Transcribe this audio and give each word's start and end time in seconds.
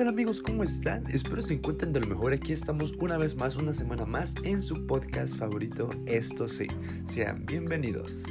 tal 0.00 0.08
amigos? 0.08 0.40
¿Cómo 0.40 0.64
están? 0.64 1.04
Espero 1.08 1.42
se 1.42 1.52
encuentren 1.52 1.92
de 1.92 2.00
lo 2.00 2.06
mejor. 2.06 2.32
Aquí 2.32 2.54
estamos 2.54 2.94
una 3.00 3.18
vez 3.18 3.34
más, 3.34 3.56
una 3.56 3.74
semana 3.74 4.06
más 4.06 4.34
en 4.44 4.62
su 4.62 4.86
podcast 4.86 5.36
favorito, 5.36 5.90
Esto 6.06 6.48
sí. 6.48 6.68
Sean 7.04 7.44
bienvenidos. 7.44 8.22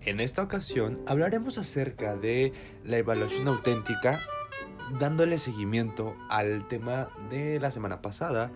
En 0.00 0.18
esta 0.18 0.42
ocasión 0.42 0.98
hablaremos 1.06 1.56
acerca 1.56 2.16
de 2.16 2.52
la 2.84 2.98
evaluación 2.98 3.46
auténtica, 3.46 4.20
dándole 4.98 5.38
seguimiento 5.38 6.16
al 6.30 6.66
tema 6.66 7.10
de 7.30 7.60
la 7.60 7.70
semana 7.70 8.02
pasada. 8.02 8.50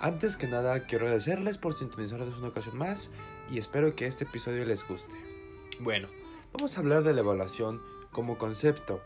Antes 0.00 0.36
que 0.36 0.48
nada, 0.48 0.80
quiero 0.86 1.04
agradecerles 1.04 1.58
por 1.58 1.74
sintonizarnos 1.74 2.36
una 2.36 2.48
ocasión 2.48 2.76
más 2.76 3.12
y 3.48 3.58
espero 3.58 3.94
que 3.94 4.06
este 4.06 4.24
episodio 4.24 4.64
les 4.64 4.84
guste. 4.88 5.14
Bueno, 5.78 6.08
vamos 6.54 6.76
a 6.76 6.80
hablar 6.80 7.02
de 7.02 7.12
la 7.12 7.20
evaluación 7.20 7.82
como 8.12 8.38
concepto. 8.38 9.02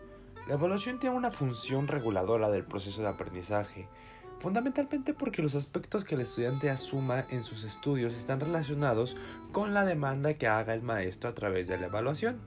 La 0.47 0.55
evaluación 0.55 0.98
tiene 0.98 1.16
una 1.16 1.30
función 1.30 1.88
reguladora 1.88 2.51
del 2.51 2.65
proceso 2.65 3.01
de 3.01 3.09
aprendizaje, 3.09 3.88
fundamentalmente 4.38 5.15
porque 5.15 5.41
los 5.41 5.55
aspectos 5.55 6.05
que 6.05 6.15
el 6.15 6.21
estudiante 6.21 6.69
asuma 6.69 7.24
en 7.30 7.43
sus 7.43 7.65
estudios 7.65 8.15
están 8.15 8.41
relacionados 8.41 9.16
con 9.51 9.73
la 9.73 9.87
demanda 9.87 10.34
que 10.34 10.47
haga 10.47 10.74
el 10.74 10.83
maestro 10.83 11.30
a 11.30 11.34
través 11.34 11.69
de 11.69 11.79
la 11.79 11.87
evaluación. 11.87 12.38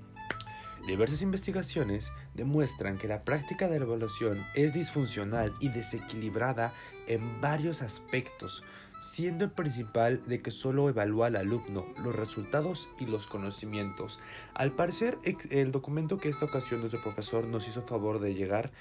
Diversas 0.85 1.23
investigaciones 1.23 2.11
demuestran 2.35 2.99
que 2.99 3.07
la 3.07 3.23
práctica 3.23 3.67
de 3.67 3.79
la 3.79 3.85
evaluación 3.85 4.45
es 4.53 4.71
disfuncional 4.71 5.53
y 5.59 5.69
desequilibrada 5.69 6.73
en 7.07 7.41
varios 7.41 7.81
aspectos, 7.81 8.63
siendo 9.01 9.43
el 9.43 9.51
principal 9.51 10.21
de 10.27 10.43
que 10.43 10.51
solo 10.51 10.87
evalúa 10.87 11.27
al 11.27 11.35
alumno 11.35 11.87
los 12.03 12.15
resultados 12.15 12.87
y 12.99 13.07
los 13.07 13.25
conocimientos. 13.25 14.19
Al 14.53 14.71
parecer, 14.73 15.17
el 15.49 15.71
documento 15.71 16.19
que 16.19 16.29
esta 16.29 16.45
ocasión 16.45 16.81
nuestro 16.81 17.01
profesor 17.01 17.47
nos 17.47 17.67
hizo 17.67 17.81
favor 17.81 18.19
de 18.19 18.35
llegar 18.35 18.71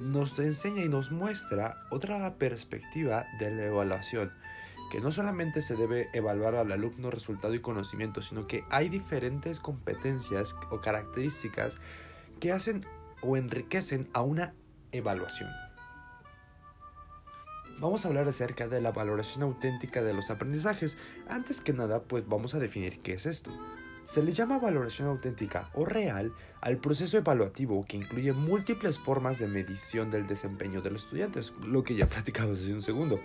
nos 0.00 0.38
enseña 0.38 0.82
y 0.82 0.88
nos 0.88 1.10
muestra 1.10 1.82
otra 1.90 2.34
perspectiva 2.36 3.26
de 3.38 3.50
la 3.50 3.66
evaluación, 3.66 4.32
que 4.90 5.00
no 5.00 5.12
solamente 5.12 5.60
se 5.60 5.76
debe 5.76 6.08
evaluar 6.14 6.54
al 6.54 6.72
alumno 6.72 7.10
resultado 7.10 7.54
y 7.54 7.60
conocimiento, 7.60 8.22
sino 8.22 8.46
que 8.46 8.64
hay 8.70 8.88
diferentes 8.88 9.60
competencias 9.60 10.56
o 10.70 10.80
características 10.80 11.76
que 12.40 12.52
hacen 12.52 12.84
o 13.20 13.36
enriquecen 13.36 14.08
a 14.14 14.22
una 14.22 14.54
evaluación. 14.92 15.50
Vamos 17.78 18.04
a 18.04 18.08
hablar 18.08 18.26
acerca 18.26 18.68
de 18.68 18.80
la 18.80 18.90
valoración 18.90 19.42
auténtica 19.42 20.02
de 20.02 20.14
los 20.14 20.30
aprendizajes. 20.30 20.96
Antes 21.28 21.60
que 21.60 21.74
nada, 21.74 22.00
pues 22.00 22.26
vamos 22.26 22.54
a 22.54 22.58
definir 22.58 23.00
qué 23.00 23.12
es 23.12 23.26
esto. 23.26 23.50
Se 24.06 24.22
le 24.22 24.32
llama 24.32 24.58
valoración 24.58 25.08
auténtica 25.08 25.68
o 25.74 25.84
real 25.84 26.32
al 26.62 26.78
proceso 26.78 27.18
evaluativo 27.18 27.84
que 27.84 27.98
incluye 27.98 28.32
múltiples 28.32 28.98
formas 28.98 29.38
de 29.38 29.48
medición 29.48 30.10
del 30.10 30.26
desempeño 30.26 30.80
de 30.80 30.90
los 30.90 31.04
estudiantes, 31.04 31.52
lo 31.60 31.84
que 31.84 31.94
ya 31.94 32.06
platicamos 32.06 32.60
hace 32.60 32.72
un 32.72 32.82
segundo. 32.82 33.20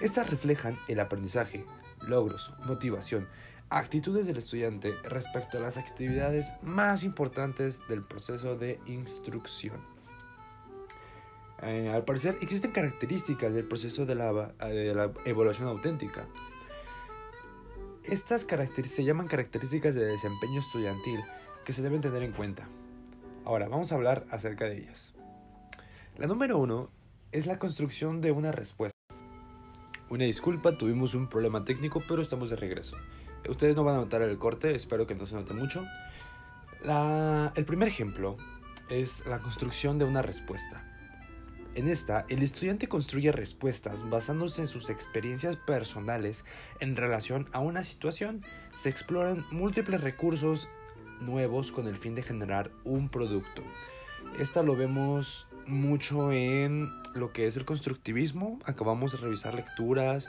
Estas 0.00 0.30
reflejan 0.30 0.78
el 0.88 0.98
aprendizaje, 0.98 1.66
logros, 2.00 2.54
motivación, 2.64 3.28
actitudes 3.68 4.26
del 4.26 4.38
estudiante 4.38 4.94
respecto 5.02 5.58
a 5.58 5.60
las 5.60 5.76
actividades 5.76 6.50
más 6.62 7.04
importantes 7.04 7.86
del 7.86 8.02
proceso 8.02 8.56
de 8.56 8.80
instrucción. 8.86 9.99
Eh, 11.62 11.90
al 11.92 12.04
parecer 12.04 12.38
existen 12.40 12.72
características 12.72 13.52
del 13.52 13.64
proceso 13.64 14.06
de 14.06 14.14
la, 14.14 14.32
la 14.32 15.12
evaluación 15.24 15.68
auténtica. 15.68 16.26
Estas 18.04 18.46
se 18.86 19.04
llaman 19.04 19.28
características 19.28 19.94
de 19.94 20.04
desempeño 20.04 20.60
estudiantil 20.60 21.20
que 21.64 21.72
se 21.72 21.82
deben 21.82 22.00
tener 22.00 22.22
en 22.22 22.32
cuenta. 22.32 22.66
Ahora, 23.44 23.68
vamos 23.68 23.92
a 23.92 23.94
hablar 23.94 24.26
acerca 24.30 24.64
de 24.64 24.78
ellas. 24.78 25.14
La 26.16 26.26
número 26.26 26.58
uno 26.58 26.90
es 27.32 27.46
la 27.46 27.58
construcción 27.58 28.20
de 28.20 28.32
una 28.32 28.52
respuesta. 28.52 28.98
Una 30.08 30.24
disculpa, 30.24 30.76
tuvimos 30.76 31.14
un 31.14 31.28
problema 31.28 31.64
técnico, 31.64 32.02
pero 32.08 32.22
estamos 32.22 32.50
de 32.50 32.56
regreso. 32.56 32.96
Ustedes 33.48 33.76
no 33.76 33.84
van 33.84 33.94
a 33.94 33.98
notar 33.98 34.22
el 34.22 34.38
corte, 34.38 34.74
espero 34.74 35.06
que 35.06 35.14
no 35.14 35.24
se 35.26 35.36
note 35.36 35.54
mucho. 35.54 35.84
el 36.84 37.64
primer 37.64 37.88
ejemplo 37.88 38.36
es 38.88 39.24
la 39.26 39.38
construcción 39.38 39.98
de 39.98 40.04
una 40.04 40.22
respuesta. 40.22 40.89
En 41.76 41.86
esta, 41.86 42.26
el 42.28 42.42
estudiante 42.42 42.88
construye 42.88 43.30
respuestas 43.30 44.08
basándose 44.08 44.62
en 44.62 44.66
sus 44.66 44.90
experiencias 44.90 45.56
personales 45.56 46.44
en 46.80 46.96
relación 46.96 47.48
a 47.52 47.60
una 47.60 47.84
situación. 47.84 48.44
Se 48.72 48.88
exploran 48.88 49.46
múltiples 49.52 50.00
recursos 50.00 50.68
nuevos 51.20 51.70
con 51.70 51.86
el 51.86 51.96
fin 51.96 52.16
de 52.16 52.22
generar 52.22 52.72
un 52.84 53.08
producto. 53.08 53.62
Esta 54.38 54.62
lo 54.62 54.74
vemos 54.74 55.46
mucho 55.66 56.32
en 56.32 56.90
lo 57.14 57.32
que 57.32 57.46
es 57.46 57.56
el 57.56 57.64
constructivismo. 57.64 58.58
Acabamos 58.64 59.12
de 59.12 59.18
revisar 59.18 59.54
lecturas 59.54 60.28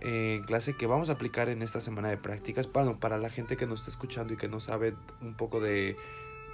en 0.00 0.44
clase 0.44 0.76
que 0.76 0.86
vamos 0.86 1.10
a 1.10 1.14
aplicar 1.14 1.48
en 1.48 1.62
esta 1.62 1.80
semana 1.80 2.10
de 2.10 2.16
prácticas. 2.16 2.70
Bueno, 2.72 3.00
para 3.00 3.18
la 3.18 3.30
gente 3.30 3.56
que 3.56 3.66
nos 3.66 3.80
está 3.80 3.90
escuchando 3.90 4.34
y 4.34 4.36
que 4.36 4.48
no 4.48 4.60
sabe 4.60 4.94
un 5.20 5.34
poco 5.34 5.60
de 5.60 5.96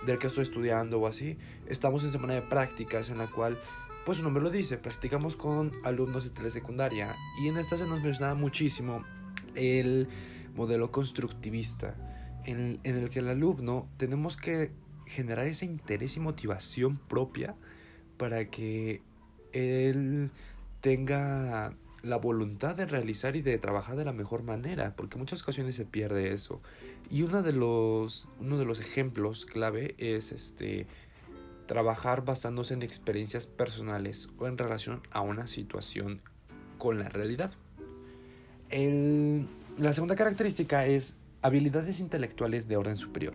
del 0.06 0.18
que 0.18 0.26
estoy 0.26 0.42
estudiando 0.42 0.98
o 0.98 1.06
así, 1.06 1.38
estamos 1.66 2.02
en 2.02 2.10
semana 2.10 2.34
de 2.34 2.42
prácticas 2.42 3.08
en 3.10 3.18
la 3.18 3.28
cual 3.28 3.56
pues 4.04 4.18
su 4.18 4.24
nombre 4.24 4.42
lo 4.42 4.50
dice, 4.50 4.78
practicamos 4.78 5.36
con 5.36 5.72
alumnos 5.84 6.24
de 6.24 6.30
telesecundaria 6.30 7.14
y 7.40 7.48
en 7.48 7.56
esta 7.56 7.76
se 7.76 7.86
nos 7.86 8.02
menciona 8.02 8.34
muchísimo 8.34 9.04
el 9.54 10.08
modelo 10.54 10.90
constructivista, 10.90 11.94
en, 12.44 12.80
en 12.84 12.96
el 12.96 13.10
que 13.10 13.20
el 13.20 13.28
alumno 13.28 13.88
tenemos 13.96 14.36
que 14.36 14.72
generar 15.06 15.46
ese 15.46 15.66
interés 15.66 16.16
y 16.16 16.20
motivación 16.20 16.96
propia 16.96 17.54
para 18.16 18.46
que 18.50 19.02
él 19.52 20.30
tenga 20.80 21.74
la 22.02 22.16
voluntad 22.16 22.74
de 22.74 22.86
realizar 22.86 23.36
y 23.36 23.42
de 23.42 23.58
trabajar 23.58 23.96
de 23.96 24.04
la 24.04 24.12
mejor 24.12 24.42
manera, 24.42 24.94
porque 24.96 25.18
muchas 25.18 25.42
ocasiones 25.42 25.76
se 25.76 25.84
pierde 25.84 26.32
eso. 26.32 26.60
Y 27.10 27.22
uno 27.22 27.42
de 27.42 27.52
los, 27.52 28.28
uno 28.40 28.58
de 28.58 28.64
los 28.64 28.80
ejemplos 28.80 29.46
clave 29.46 29.94
es 29.98 30.32
este 30.32 30.86
trabajar 31.66 32.24
basándose 32.24 32.74
en 32.74 32.82
experiencias 32.82 33.46
personales 33.46 34.28
o 34.38 34.46
en 34.46 34.58
relación 34.58 35.02
a 35.10 35.20
una 35.20 35.46
situación 35.46 36.20
con 36.78 36.98
la 36.98 37.08
realidad. 37.08 37.52
la 38.70 39.92
segunda 39.92 40.16
característica 40.16 40.86
es 40.86 41.16
habilidades 41.42 42.00
intelectuales 42.00 42.68
de 42.68 42.76
orden 42.76 42.96
superior. 42.96 43.34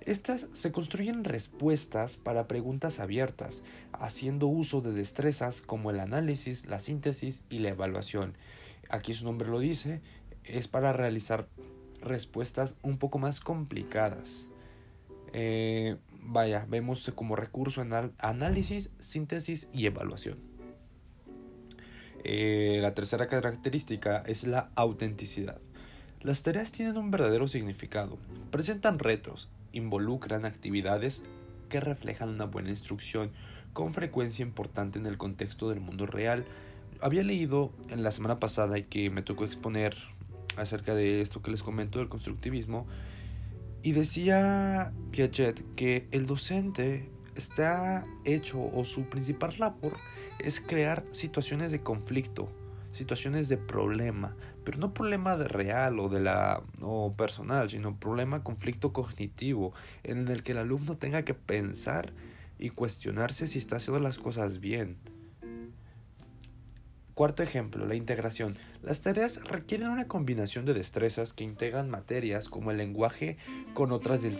Estas 0.00 0.48
se 0.52 0.70
construyen 0.70 1.24
respuestas 1.24 2.16
para 2.16 2.46
preguntas 2.46 3.00
abiertas, 3.00 3.62
haciendo 3.92 4.48
uso 4.48 4.82
de 4.82 4.92
destrezas 4.92 5.62
como 5.62 5.90
el 5.90 5.98
análisis, 5.98 6.66
la 6.66 6.78
síntesis 6.78 7.42
y 7.48 7.58
la 7.58 7.70
evaluación. 7.70 8.34
Aquí 8.90 9.14
su 9.14 9.24
nombre 9.24 9.48
lo 9.48 9.60
dice, 9.60 10.02
es 10.44 10.68
para 10.68 10.92
realizar 10.92 11.48
respuestas 12.02 12.76
un 12.82 12.98
poco 12.98 13.18
más 13.18 13.40
complicadas. 13.40 14.48
Eh, 15.32 15.96
vaya, 16.24 16.66
vemos 16.68 17.10
como 17.14 17.36
recurso 17.36 17.82
en 17.82 18.12
análisis, 18.18 18.92
síntesis 18.98 19.68
y 19.72 19.86
evaluación. 19.86 20.38
Eh, 22.24 22.78
la 22.80 22.94
tercera 22.94 23.28
característica 23.28 24.22
es 24.26 24.44
la 24.44 24.70
autenticidad. 24.74 25.58
Las 26.22 26.42
tareas 26.42 26.72
tienen 26.72 26.96
un 26.96 27.10
verdadero 27.10 27.48
significado, 27.48 28.18
presentan 28.50 28.98
retos, 28.98 29.50
involucran 29.72 30.46
actividades 30.46 31.22
que 31.68 31.80
reflejan 31.80 32.30
una 32.30 32.46
buena 32.46 32.70
instrucción, 32.70 33.30
con 33.74 33.92
frecuencia 33.92 34.42
importante 34.42 34.98
en 34.98 35.04
el 35.04 35.18
contexto 35.18 35.68
del 35.68 35.80
mundo 35.80 36.06
real. 36.06 36.44
Había 37.00 37.22
leído 37.24 37.72
en 37.90 38.02
la 38.02 38.10
semana 38.10 38.40
pasada 38.40 38.78
y 38.78 38.84
que 38.84 39.10
me 39.10 39.22
tocó 39.22 39.44
exponer 39.44 39.96
acerca 40.56 40.94
de 40.94 41.20
esto 41.20 41.42
que 41.42 41.50
les 41.50 41.62
comento 41.62 41.98
del 41.98 42.08
constructivismo, 42.08 42.86
y 43.84 43.92
decía 43.92 44.92
Piaget 45.10 45.62
que 45.76 46.08
el 46.10 46.24
docente 46.24 47.10
está 47.34 48.06
hecho 48.24 48.58
o 48.72 48.82
su 48.82 49.10
principal 49.10 49.54
labor 49.58 49.98
es 50.38 50.62
crear 50.62 51.04
situaciones 51.10 51.70
de 51.70 51.82
conflicto, 51.82 52.48
situaciones 52.92 53.50
de 53.50 53.58
problema, 53.58 54.36
pero 54.64 54.78
no 54.78 54.94
problema 54.94 55.36
de 55.36 55.48
real 55.48 56.00
o 56.00 56.08
de 56.08 56.20
la 56.20 56.62
o 56.80 57.12
personal, 57.12 57.68
sino 57.68 58.00
problema 58.00 58.42
conflicto 58.42 58.94
cognitivo 58.94 59.74
en 60.02 60.28
el 60.28 60.42
que 60.42 60.52
el 60.52 60.58
alumno 60.58 60.96
tenga 60.96 61.26
que 61.26 61.34
pensar 61.34 62.14
y 62.58 62.70
cuestionarse 62.70 63.46
si 63.46 63.58
está 63.58 63.76
haciendo 63.76 64.00
las 64.00 64.16
cosas 64.16 64.60
bien. 64.60 64.96
Cuarto 67.14 67.42
ejemplo, 67.42 67.86
la 67.86 67.94
integración. 67.94 68.56
Las 68.82 69.00
tareas 69.02 69.40
requieren 69.44 69.88
una 69.88 70.08
combinación 70.08 70.64
de 70.64 70.74
destrezas 70.74 71.32
que 71.32 71.44
integran 71.44 71.88
materias 71.88 72.48
como 72.48 72.72
el 72.72 72.76
lenguaje 72.76 73.36
con 73.72 73.92
otras 73.92 74.20
del, 74.22 74.36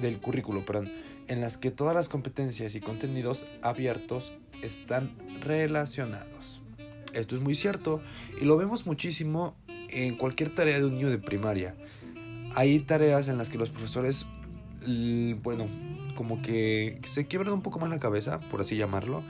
del 0.00 0.20
currículo, 0.20 0.64
perdón, 0.64 0.92
en 1.28 1.40
las 1.40 1.56
que 1.56 1.70
todas 1.70 1.94
las 1.94 2.08
competencias 2.08 2.74
y 2.74 2.80
contenidos 2.80 3.46
abiertos 3.62 4.32
están 4.62 5.12
relacionados. 5.40 6.60
Esto 7.12 7.36
es 7.36 7.42
muy 7.42 7.54
cierto 7.54 8.00
y 8.40 8.44
lo 8.44 8.56
vemos 8.56 8.84
muchísimo 8.84 9.54
en 9.88 10.16
cualquier 10.16 10.52
tarea 10.52 10.78
de 10.78 10.86
un 10.86 10.94
niño 10.94 11.10
de 11.10 11.18
primaria. 11.18 11.76
Hay 12.56 12.80
tareas 12.80 13.28
en 13.28 13.38
las 13.38 13.48
que 13.48 13.58
los 13.58 13.70
profesores 13.70 14.26
bueno, 15.42 15.66
como 16.16 16.42
que 16.42 17.00
se 17.06 17.26
quiebra 17.26 17.52
un 17.52 17.62
poco 17.62 17.78
más 17.78 17.90
la 17.90 17.98
cabeza, 17.98 18.40
por 18.40 18.60
así 18.60 18.76
llamarlo, 18.76 19.22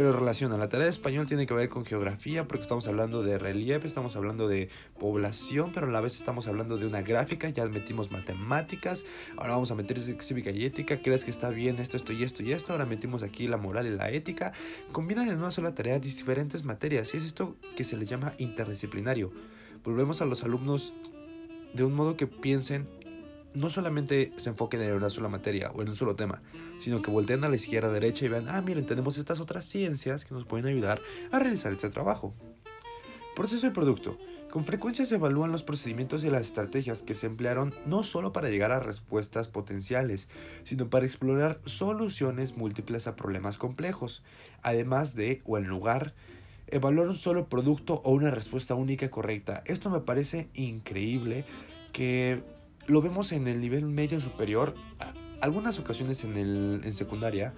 pero 0.00 0.14
relaciona. 0.14 0.56
La 0.56 0.70
tarea 0.70 0.86
de 0.86 0.90
español 0.92 1.26
tiene 1.26 1.46
que 1.46 1.52
ver 1.52 1.68
con 1.68 1.84
geografía, 1.84 2.48
porque 2.48 2.62
estamos 2.62 2.88
hablando 2.88 3.22
de 3.22 3.36
relieve, 3.36 3.86
estamos 3.86 4.16
hablando 4.16 4.48
de 4.48 4.70
población, 4.98 5.72
pero 5.74 5.88
a 5.88 5.90
la 5.90 6.00
vez 6.00 6.16
estamos 6.16 6.48
hablando 6.48 6.78
de 6.78 6.86
una 6.86 7.02
gráfica, 7.02 7.50
ya 7.50 7.66
metimos 7.66 8.10
matemáticas, 8.10 9.04
ahora 9.36 9.52
vamos 9.52 9.70
a 9.72 9.74
meter 9.74 9.98
cívica 9.98 10.52
y 10.52 10.64
ética, 10.64 11.02
crees 11.02 11.26
que 11.26 11.30
está 11.30 11.50
bien 11.50 11.78
esto, 11.80 11.98
esto 11.98 12.14
y 12.14 12.22
esto 12.22 12.42
y 12.42 12.52
esto, 12.52 12.72
ahora 12.72 12.86
metimos 12.86 13.22
aquí 13.22 13.46
la 13.46 13.58
moral 13.58 13.88
y 13.88 13.90
la 13.90 14.10
ética, 14.10 14.54
combinan 14.90 15.28
en 15.28 15.36
una 15.36 15.50
sola 15.50 15.74
tarea 15.74 15.98
diferentes 15.98 16.64
materias, 16.64 17.12
y 17.12 17.18
es 17.18 17.24
esto 17.24 17.56
que 17.76 17.84
se 17.84 17.98
le 17.98 18.06
llama 18.06 18.32
interdisciplinario. 18.38 19.30
Volvemos 19.84 20.22
a 20.22 20.24
los 20.24 20.42
alumnos 20.44 20.94
de 21.74 21.84
un 21.84 21.92
modo 21.92 22.16
que 22.16 22.26
piensen 22.26 22.88
no 23.54 23.68
solamente 23.68 24.32
se 24.36 24.50
enfoquen 24.50 24.82
en 24.82 24.92
una 24.92 25.10
sola 25.10 25.28
materia 25.28 25.70
o 25.72 25.82
en 25.82 25.88
un 25.88 25.96
solo 25.96 26.16
tema, 26.16 26.42
sino 26.78 27.02
que 27.02 27.10
volteen 27.10 27.44
a 27.44 27.48
la 27.48 27.56
izquierda, 27.56 27.88
a 27.88 27.92
derecha 27.92 28.24
y 28.24 28.28
vean, 28.28 28.48
ah, 28.48 28.60
miren, 28.60 28.86
tenemos 28.86 29.18
estas 29.18 29.40
otras 29.40 29.64
ciencias 29.64 30.24
que 30.24 30.34
nos 30.34 30.44
pueden 30.44 30.66
ayudar 30.66 31.00
a 31.30 31.38
realizar 31.38 31.72
este 31.72 31.90
trabajo. 31.90 32.32
Proceso 33.34 33.66
y 33.66 33.70
producto. 33.70 34.18
Con 34.50 34.64
frecuencia 34.64 35.06
se 35.06 35.14
evalúan 35.14 35.52
los 35.52 35.62
procedimientos 35.62 36.24
y 36.24 36.30
las 36.30 36.42
estrategias 36.42 37.04
que 37.04 37.14
se 37.14 37.26
emplearon 37.26 37.72
no 37.86 38.02
solo 38.02 38.32
para 38.32 38.48
llegar 38.48 38.72
a 38.72 38.80
respuestas 38.80 39.46
potenciales, 39.46 40.28
sino 40.64 40.90
para 40.90 41.06
explorar 41.06 41.60
soluciones 41.66 42.56
múltiples 42.56 43.06
a 43.06 43.14
problemas 43.14 43.58
complejos, 43.58 44.24
además 44.62 45.14
de, 45.14 45.40
o 45.44 45.56
en 45.56 45.68
lugar, 45.68 46.14
evaluar 46.66 47.08
un 47.08 47.16
solo 47.16 47.48
producto 47.48 48.00
o 48.04 48.10
una 48.10 48.32
respuesta 48.32 48.74
única 48.74 49.08
correcta. 49.08 49.62
Esto 49.66 49.88
me 49.88 50.00
parece 50.00 50.48
increíble 50.54 51.44
que 51.92 52.42
lo 52.90 53.00
vemos 53.00 53.30
en 53.32 53.46
el 53.46 53.60
nivel 53.60 53.86
medio 53.86 54.20
superior, 54.20 54.74
algunas 55.40 55.78
ocasiones 55.78 56.24
en, 56.24 56.36
el, 56.36 56.80
en 56.84 56.92
secundaria, 56.92 57.54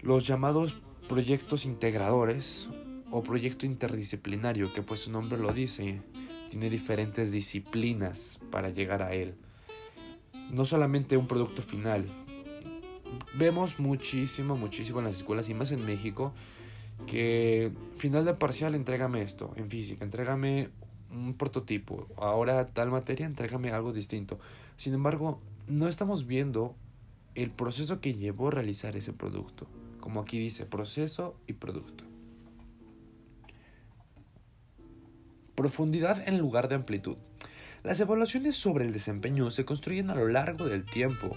los 0.00 0.26
llamados 0.26 0.76
proyectos 1.08 1.64
integradores 1.64 2.68
o 3.10 3.22
proyecto 3.22 3.66
interdisciplinario, 3.66 4.72
que 4.72 4.82
pues 4.82 5.00
su 5.00 5.12
nombre 5.12 5.38
lo 5.38 5.52
dice, 5.52 6.00
tiene 6.50 6.70
diferentes 6.70 7.30
disciplinas 7.30 8.40
para 8.50 8.70
llegar 8.70 9.02
a 9.02 9.14
él. 9.14 9.34
No 10.50 10.64
solamente 10.64 11.16
un 11.16 11.28
producto 11.28 11.62
final. 11.62 12.06
Vemos 13.34 13.78
muchísimo, 13.78 14.56
muchísimo 14.56 14.98
en 14.98 15.04
las 15.04 15.14
escuelas 15.14 15.48
y 15.48 15.54
más 15.54 15.70
en 15.70 15.84
México 15.84 16.32
que 17.06 17.72
final 17.96 18.24
de 18.24 18.34
parcial 18.34 18.74
entrégame 18.74 19.22
esto 19.22 19.52
en 19.56 19.68
física, 19.68 20.04
entrégame 20.04 20.68
un 21.12 21.34
prototipo, 21.34 22.08
ahora 22.16 22.68
tal 22.68 22.90
materia, 22.90 23.26
entrégame 23.26 23.70
algo 23.70 23.92
distinto. 23.92 24.38
Sin 24.76 24.94
embargo, 24.94 25.40
no 25.68 25.88
estamos 25.88 26.26
viendo 26.26 26.74
el 27.34 27.50
proceso 27.50 28.00
que 28.00 28.14
llevó 28.14 28.48
a 28.48 28.52
realizar 28.52 28.96
ese 28.96 29.12
producto. 29.12 29.66
Como 30.00 30.20
aquí 30.20 30.38
dice, 30.38 30.66
proceso 30.66 31.36
y 31.46 31.54
producto. 31.54 32.04
Profundidad 35.54 36.26
en 36.26 36.38
lugar 36.38 36.68
de 36.68 36.74
amplitud. 36.74 37.16
Las 37.84 38.00
evaluaciones 38.00 38.56
sobre 38.56 38.84
el 38.84 38.92
desempeño 38.92 39.50
se 39.50 39.64
construyen 39.64 40.10
a 40.10 40.14
lo 40.14 40.28
largo 40.28 40.66
del 40.66 40.84
tiempo, 40.84 41.36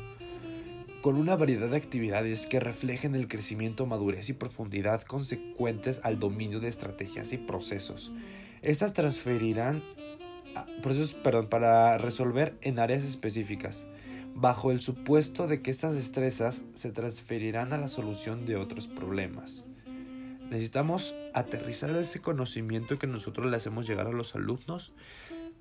con 1.02 1.16
una 1.16 1.36
variedad 1.36 1.70
de 1.70 1.78
actividades 1.78 2.48
que 2.48 2.60
reflejen 2.60 3.14
el 3.14 3.28
crecimiento, 3.28 3.86
madurez 3.86 4.30
y 4.30 4.34
profundidad 4.34 5.04
consecuentes 5.04 6.02
al 6.04 6.20
dominio 6.20 6.60
de 6.60 6.68
estrategias 6.68 7.34
y 7.34 7.38
procesos. 7.38 8.12
Estas 8.66 8.94
transferirán 8.94 9.84
procesos 10.82 11.14
perdón, 11.14 11.46
para 11.46 12.00
resolver 12.00 12.58
en 12.62 12.80
áreas 12.80 13.04
específicas, 13.04 13.86
bajo 14.34 14.72
el 14.72 14.82
supuesto 14.82 15.46
de 15.46 15.62
que 15.62 15.70
estas 15.70 15.94
destrezas 15.94 16.64
se 16.74 16.92
transferirán 16.92 17.74
a 17.74 17.78
la 17.78 17.88
solución 17.88 18.48
de 18.48 18.56
otros 18.56 18.88
problemas. 18.88 19.68
Necesitamos 20.50 21.16
aterrizar 21.36 21.92
ese 21.92 22.22
conocimiento 22.22 22.98
que 22.98 23.06
nosotros 23.06 23.52
le 23.52 23.58
hacemos 23.58 23.88
llegar 23.88 24.08
a 24.08 24.12
los 24.12 24.34
alumnos, 24.34 24.94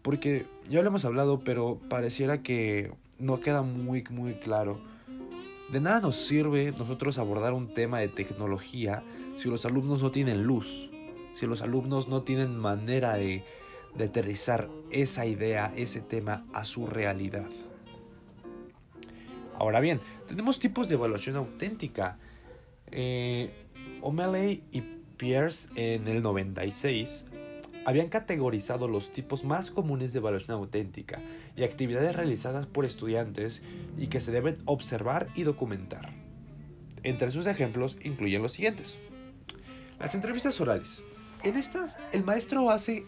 porque 0.01 0.47
ya 0.71 0.81
lo 0.81 0.89
hemos 0.89 1.05
hablado, 1.05 1.41
pero 1.45 1.79
pareciera 1.91 2.43
que 2.43 2.91
no 3.19 3.39
queda 3.41 3.61
muy, 3.61 4.03
muy 4.09 4.33
claro. 4.37 4.81
De 5.71 5.79
nada 5.79 6.01
nos 6.01 6.17
sirve 6.17 6.73
nosotros 6.73 7.19
abordar 7.19 7.53
un 7.53 7.75
tema 7.75 7.99
de 7.99 8.09
tecnología 8.09 9.03
si 9.37 9.51
los 9.51 9.67
alumnos 9.67 10.03
no 10.03 10.11
tienen 10.11 10.45
luz, 10.45 10.91
si 11.35 11.47
los 11.47 11.63
alumnos 11.63 12.09
no 12.09 12.23
tienen 12.23 12.57
manera 12.57 13.15
de, 13.15 13.45
aterrizar 14.03 14.69
esa 14.91 15.27
idea, 15.27 15.73
ese 15.77 16.01
tema 16.01 16.47
a 16.53 16.65
su 16.65 16.87
realidad. 16.87 17.47
Ahora 19.57 19.81
bien, 19.81 20.01
tenemos 20.27 20.59
tipos 20.59 20.89
de 20.89 20.95
evaluación 20.95 21.37
auténtica. 21.37 22.19
Eh, 22.91 23.53
O'Malley 24.03 24.65
y 24.73 24.81
Pierce 25.17 25.69
en 25.77 26.09
el 26.09 26.23
96 26.23 27.27
habían 27.85 28.09
categorizado 28.09 28.89
los 28.89 29.13
tipos 29.13 29.45
más 29.45 29.71
comunes 29.71 30.13
de 30.13 30.19
evaluación 30.19 30.57
auténtica 30.57 31.21
y 31.55 31.63
actividades 31.63 32.17
realizadas 32.17 32.67
por 32.67 32.85
estudiantes 32.85 33.63
y 33.99 34.09
que 34.09 34.21
se 34.21 34.33
deben 34.33 34.59
observar 34.65 35.29
y 35.35 35.43
documentar. 35.43 36.13
Entre 37.03 37.31
sus 37.31 37.47
ejemplos 37.47 37.97
incluyen 38.03 38.43
los 38.43 38.53
siguientes. 38.53 38.99
Las 40.01 40.15
entrevistas 40.15 40.61
orales. 40.61 41.03
En 41.45 41.59
estas, 41.59 41.99
el 42.13 42.25
maestro 42.25 42.71
hace 42.71 43.05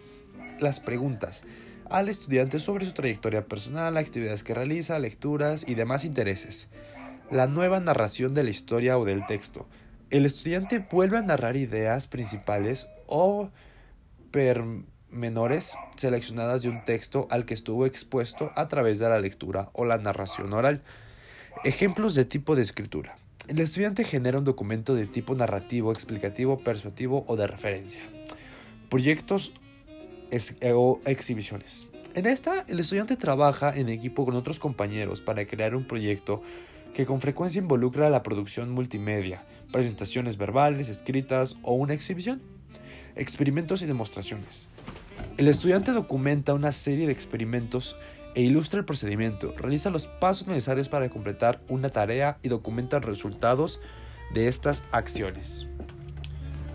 las 0.60 0.78
preguntas 0.78 1.42
al 1.88 2.10
estudiante 2.10 2.60
sobre 2.60 2.84
su 2.84 2.92
trayectoria 2.92 3.46
personal, 3.46 3.96
actividades 3.96 4.42
que 4.42 4.52
realiza, 4.52 4.98
lecturas 4.98 5.64
y 5.66 5.74
demás 5.74 6.04
intereses. 6.04 6.68
La 7.30 7.46
nueva 7.46 7.80
narración 7.80 8.34
de 8.34 8.42
la 8.42 8.50
historia 8.50 8.98
o 8.98 9.06
del 9.06 9.24
texto. 9.24 9.66
El 10.10 10.26
estudiante 10.26 10.86
vuelve 10.90 11.16
a 11.16 11.22
narrar 11.22 11.56
ideas 11.56 12.08
principales 12.08 12.88
o 13.06 13.50
menores 15.08 15.74
seleccionadas 15.96 16.60
de 16.60 16.68
un 16.68 16.84
texto 16.84 17.28
al 17.30 17.46
que 17.46 17.54
estuvo 17.54 17.86
expuesto 17.86 18.52
a 18.54 18.68
través 18.68 18.98
de 18.98 19.08
la 19.08 19.18
lectura 19.18 19.70
o 19.72 19.86
la 19.86 19.96
narración 19.96 20.52
oral. 20.52 20.82
Ejemplos 21.64 22.14
de 22.14 22.26
tipo 22.26 22.54
de 22.54 22.62
escritura. 22.62 23.16
El 23.48 23.60
estudiante 23.60 24.04
genera 24.04 24.38
un 24.38 24.44
documento 24.44 24.94
de 24.94 25.06
tipo 25.06 25.34
narrativo, 25.34 25.92
explicativo, 25.92 26.58
persuasivo 26.58 27.24
o 27.28 27.36
de 27.36 27.46
referencia 27.46 28.02
proyectos 28.88 29.52
eh, 30.30 30.72
o 30.74 31.00
exhibiciones. 31.04 31.90
En 32.14 32.26
esta, 32.26 32.64
el 32.66 32.80
estudiante 32.80 33.16
trabaja 33.16 33.76
en 33.76 33.88
equipo 33.88 34.24
con 34.24 34.34
otros 34.34 34.58
compañeros 34.58 35.20
para 35.20 35.46
crear 35.46 35.74
un 35.74 35.84
proyecto 35.84 36.42
que 36.94 37.04
con 37.04 37.20
frecuencia 37.20 37.60
involucra 37.60 38.08
la 38.08 38.22
producción 38.22 38.70
multimedia, 38.70 39.44
presentaciones 39.70 40.38
verbales, 40.38 40.88
escritas 40.88 41.56
o 41.62 41.74
una 41.74 41.92
exhibición. 41.92 42.40
Experimentos 43.16 43.82
y 43.82 43.86
demostraciones. 43.86 44.68
El 45.36 45.48
estudiante 45.48 45.92
documenta 45.92 46.54
una 46.54 46.72
serie 46.72 47.06
de 47.06 47.12
experimentos 47.12 47.96
e 48.36 48.42
ilustra 48.42 48.78
el 48.78 48.84
procedimiento, 48.84 49.54
realiza 49.56 49.88
los 49.88 50.08
pasos 50.08 50.46
necesarios 50.46 50.90
para 50.90 51.08
completar 51.08 51.62
una 51.68 51.88
tarea 51.88 52.36
y 52.42 52.50
documenta 52.50 53.00
resultados 53.00 53.80
de 54.34 54.46
estas 54.46 54.84
acciones. 54.92 55.66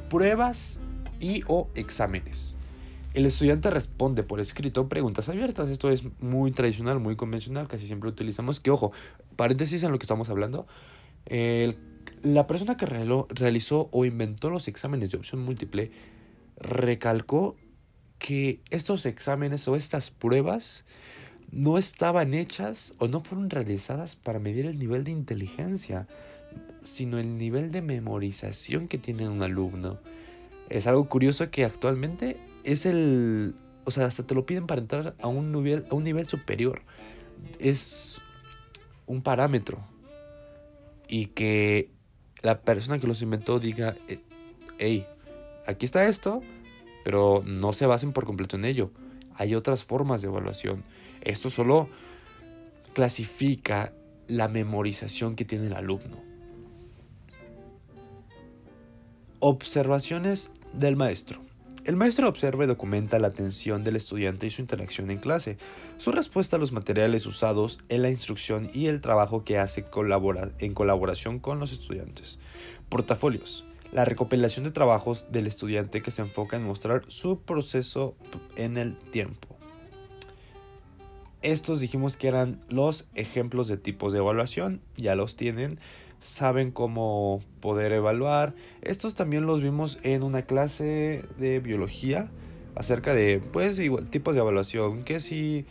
Pruebas 0.09 0.81
y 1.19 1.43
o 1.47 1.69
exámenes. 1.75 2.57
El 3.13 3.27
estudiante 3.27 3.69
responde 3.69 4.23
por 4.23 4.39
escrito 4.39 4.89
preguntas 4.89 5.29
abiertas. 5.29 5.69
Esto 5.69 5.91
es 5.91 6.01
muy 6.19 6.51
tradicional, 6.51 6.99
muy 6.99 7.15
convencional, 7.15 7.67
casi 7.67 7.85
siempre 7.85 8.09
utilizamos. 8.09 8.59
Que 8.59 8.71
ojo, 8.71 8.91
paréntesis 9.35 9.83
en 9.83 9.91
lo 9.91 9.99
que 9.99 10.05
estamos 10.05 10.29
hablando. 10.29 10.65
la 12.23 12.47
persona 12.47 12.75
que 12.75 12.87
realizó 12.87 13.87
o 13.91 14.05
inventó 14.05 14.49
los 14.49 14.67
exámenes 14.67 15.11
de 15.11 15.17
opción 15.17 15.43
múltiple 15.43 15.91
recalcó 16.57 17.55
que 18.17 18.61
estos 18.71 19.05
exámenes 19.05 19.67
o 19.67 19.75
estas 19.75 20.09
pruebas 20.09 20.85
no 21.51 21.77
estaban 21.77 22.34
hechas 22.34 22.93
o 22.98 23.08
no 23.08 23.20
fueron 23.20 23.50
realizadas 23.50 24.15
para 24.15 24.39
medir 24.39 24.65
el 24.65 24.79
nivel 24.79 25.03
de 25.03 25.12
inteligencia, 25.12 26.08
sino 26.81 27.20
el 27.20 27.38
nivel 27.38 27.72
de 27.72 27.81
memorización 27.81 28.88
que 28.88 28.98
tiene 28.98 29.27
un 29.27 29.43
alumno. 29.43 30.00
Es 30.70 30.88
algo 30.88 31.08
curioso 31.10 31.51
que 31.51 31.65
actualmente 31.65 32.38
es 32.63 32.86
el... 32.86 33.53
O 33.84 33.91
sea, 33.91 34.05
hasta 34.05 34.25
te 34.25 34.36
lo 34.36 34.46
piden 34.46 34.67
para 34.67 34.81
entrar 34.81 35.15
a 35.20 35.27
un 35.27 35.51
nivel, 35.51 35.86
a 35.89 35.96
un 35.96 36.03
nivel 36.03 36.27
superior. 36.27 36.84
Es 37.60 38.22
un 39.05 39.22
parámetro. 39.22 39.79
Y 41.08 41.27
que 41.27 41.89
la 42.41 42.62
persona 42.62 43.00
que 43.00 43.08
los 43.08 43.22
inventó 43.22 43.60
diga, 43.60 43.96
eh, 44.08 44.20
hey, 44.77 45.05
aquí 45.67 45.86
está 45.86 46.08
esto, 46.08 46.41
pero 47.03 47.43
no 47.46 47.74
se 47.74 47.86
basen 47.86 48.13
por 48.13 48.25
completo 48.25 48.55
en 48.55 48.65
ello. 48.65 48.91
Hay 49.36 49.55
otras 49.55 49.84
formas 49.84 50.22
de 50.22 50.29
evaluación. 50.29 50.84
Esto 51.21 51.49
solo 51.49 51.89
clasifica 52.93 53.93
la 54.27 54.47
memorización 54.47 55.35
que 55.35 55.45
tiene 55.45 55.67
el 55.67 55.73
alumno. 55.73 56.17
Observaciones 59.39 60.51
del 60.73 60.95
maestro. 60.95 61.41
El 61.83 61.95
maestro 61.95 62.29
observa 62.29 62.63
y 62.63 62.67
documenta 62.67 63.17
la 63.17 63.29
atención 63.29 63.83
del 63.83 63.95
estudiante 63.95 64.45
y 64.45 64.51
su 64.51 64.61
interacción 64.61 65.09
en 65.09 65.17
clase, 65.17 65.57
su 65.97 66.11
respuesta 66.11 66.57
a 66.57 66.59
los 66.59 66.71
materiales 66.71 67.25
usados 67.25 67.79
en 67.89 68.03
la 68.03 68.11
instrucción 68.11 68.69
y 68.71 68.85
el 68.85 69.01
trabajo 69.01 69.43
que 69.43 69.57
hace 69.57 69.85
en 70.59 70.73
colaboración 70.75 71.39
con 71.39 71.59
los 71.59 71.73
estudiantes. 71.73 72.39
Portafolios. 72.87 73.65
La 73.91 74.05
recopilación 74.05 74.63
de 74.63 74.71
trabajos 74.71 75.31
del 75.31 75.47
estudiante 75.47 76.01
que 76.01 76.11
se 76.11 76.21
enfoca 76.21 76.55
en 76.55 76.63
mostrar 76.63 77.03
su 77.07 77.41
proceso 77.41 78.15
en 78.55 78.77
el 78.77 78.95
tiempo. 78.97 79.60
Estos 81.41 81.79
dijimos 81.79 82.17
que 82.17 82.27
eran 82.27 82.60
los 82.69 83.05
ejemplos 83.15 83.67
de 83.67 83.77
tipos 83.77 84.13
de 84.13 84.19
evaluación, 84.19 84.81
ya 84.95 85.15
los 85.15 85.36
tienen 85.36 85.79
saben 86.21 86.71
cómo 86.71 87.41
poder 87.60 87.91
evaluar. 87.91 88.53
Estos 88.81 89.15
también 89.15 89.45
los 89.45 89.62
vimos 89.62 90.00
en 90.03 90.24
una 90.24 90.43
clase 90.43 91.25
de 91.38 91.60
biología 91.60 92.29
acerca 92.75 93.13
de, 93.13 93.41
pues, 93.51 93.81
tipos 94.10 94.36
de 94.36 94.41
evaluación, 94.41 95.03
que 95.03 95.19
si 95.19 95.65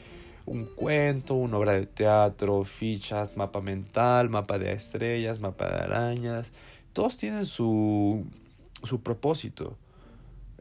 un 0.44 0.66
cuento, 0.66 1.34
una 1.34 1.56
obra 1.56 1.72
de 1.72 1.86
teatro, 1.86 2.64
fichas, 2.64 3.36
mapa 3.36 3.60
mental, 3.60 4.28
mapa 4.28 4.58
de 4.58 4.72
estrellas, 4.72 5.40
mapa 5.40 5.68
de 5.68 5.80
arañas, 5.84 6.52
todos 6.92 7.16
tienen 7.16 7.46
su, 7.46 8.26
su 8.82 9.00
propósito, 9.00 9.78